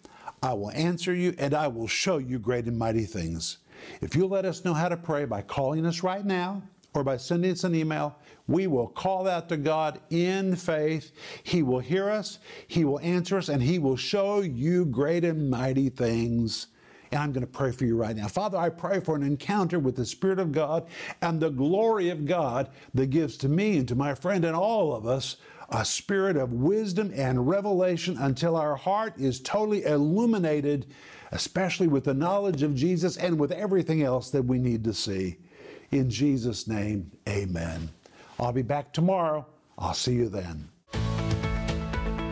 I 0.42 0.54
will 0.54 0.72
answer 0.72 1.14
you, 1.14 1.36
and 1.38 1.54
I 1.54 1.68
will 1.68 1.88
show 1.88 2.18
you 2.18 2.40
great 2.40 2.66
and 2.66 2.78
mighty 2.78 3.06
things. 3.06 3.58
If 4.02 4.16
you 4.16 4.26
let 4.26 4.46
us 4.46 4.66
know 4.66 4.74
how 4.74 4.90
to 4.90 4.98
pray 4.98 5.26
by 5.26 5.42
calling 5.42 5.86
us 5.86 6.04
right 6.04 6.26
now, 6.26 6.62
or 6.94 7.04
by 7.04 7.18
sending 7.18 7.52
us 7.52 7.64
an 7.64 7.74
email, 7.74 8.18
we 8.48 8.68
will 8.68 8.88
call 8.88 9.28
out 9.28 9.48
to 9.50 9.58
God 9.58 10.02
in 10.10 10.56
faith. 10.56 11.12
He 11.44 11.64
will 11.64 11.80
hear 11.80 12.10
us, 12.10 12.40
He 12.68 12.84
will 12.84 13.00
answer 13.00 13.38
us, 13.38 13.50
and 13.50 13.62
He 13.62 13.80
will 13.80 13.96
show 13.96 14.42
you 14.42 14.86
great 14.86 15.24
and 15.24 15.50
mighty 15.50 15.90
things. 15.90 16.68
And 17.12 17.22
I'm 17.22 17.32
going 17.34 17.46
to 17.46 17.48
pray 17.48 17.72
for 17.72 17.86
you 17.86 17.98
right 17.98 18.16
now. 18.16 18.28
Father, 18.28 18.58
I 18.58 18.70
pray 18.70 19.02
for 19.02 19.16
an 19.16 19.24
encounter 19.24 19.80
with 19.80 19.96
the 19.96 20.06
Spirit 20.06 20.40
of 20.40 20.52
God 20.52 20.88
and 21.22 21.40
the 21.40 21.50
glory 21.50 22.10
of 22.10 22.26
God 22.26 22.70
that 22.94 23.10
gives 23.10 23.36
to 23.38 23.50
me 23.50 23.78
and 23.78 23.88
to 23.90 23.96
my 23.96 24.16
friend 24.16 24.46
and 24.46 24.56
all 24.56 24.96
of 24.96 25.06
us 25.06 25.38
a 25.72 25.86
spirit 25.86 26.36
of 26.36 26.52
wisdom 26.52 27.12
and 27.16 27.48
revelation 27.48 28.18
until 28.20 28.58
our 28.58 28.76
heart 28.76 29.14
is 29.18 29.40
totally 29.40 29.86
illuminated, 29.86 30.86
especially 31.32 31.88
with 31.88 32.04
the 32.04 32.14
knowledge 32.14 32.62
of 32.62 32.76
Jesus 32.76 33.16
and 33.18 33.40
with 33.40 33.54
everything 33.54 34.04
else 34.04 34.30
that 34.32 34.44
we 34.44 34.58
need 34.60 34.84
to 34.84 34.94
see. 34.94 35.38
In 35.92 36.10
Jesus' 36.10 36.68
name, 36.68 37.12
amen. 37.28 37.90
I'll 38.40 38.54
be 38.54 38.62
back 38.62 38.94
tomorrow. 38.94 39.46
I'll 39.78 39.94
see 39.94 40.14
you 40.14 40.30
then. 40.30 40.70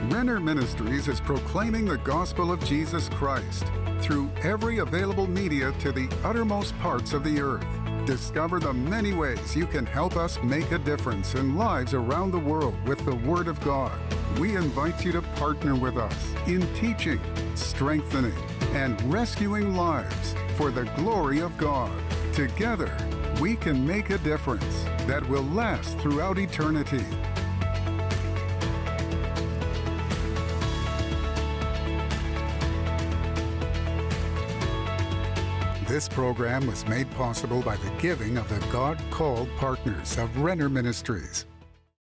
Renner 0.09 0.39
Ministries 0.39 1.07
is 1.07 1.19
proclaiming 1.19 1.85
the 1.85 1.97
gospel 1.97 2.51
of 2.51 2.63
Jesus 2.63 3.09
Christ 3.09 3.65
through 3.99 4.31
every 4.41 4.79
available 4.79 5.27
media 5.27 5.71
to 5.79 5.91
the 5.91 6.09
uttermost 6.23 6.77
parts 6.79 7.13
of 7.13 7.23
the 7.23 7.41
earth. 7.41 7.65
Discover 8.05 8.59
the 8.61 8.73
many 8.73 9.13
ways 9.13 9.55
you 9.55 9.67
can 9.67 9.85
help 9.85 10.15
us 10.15 10.41
make 10.41 10.71
a 10.71 10.79
difference 10.79 11.35
in 11.35 11.55
lives 11.55 11.93
around 11.93 12.31
the 12.31 12.39
world 12.39 12.75
with 12.87 13.03
the 13.05 13.15
Word 13.17 13.47
of 13.47 13.59
God. 13.61 13.91
We 14.39 14.55
invite 14.55 15.05
you 15.05 15.11
to 15.11 15.21
partner 15.21 15.75
with 15.75 15.97
us 15.97 16.33
in 16.47 16.61
teaching, 16.73 17.19
strengthening, 17.55 18.33
and 18.73 18.99
rescuing 19.13 19.75
lives 19.75 20.33
for 20.55 20.71
the 20.71 20.85
glory 20.95 21.39
of 21.39 21.55
God. 21.57 21.91
Together, 22.33 22.95
we 23.39 23.55
can 23.55 23.87
make 23.87 24.09
a 24.09 24.17
difference 24.17 24.83
that 25.07 25.27
will 25.29 25.43
last 25.43 25.97
throughout 25.99 26.37
eternity. 26.37 27.05
This 35.87 36.07
program 36.07 36.67
was 36.67 36.85
made 36.87 37.09
possible 37.11 37.61
by 37.61 37.77
the 37.77 37.89
giving 37.99 38.37
of 38.37 38.47
the 38.49 38.59
God 38.71 39.01
called 39.09 39.49
partners 39.57 40.17
of 40.17 40.37
Renner 40.37 40.69
Ministries. 40.69 41.45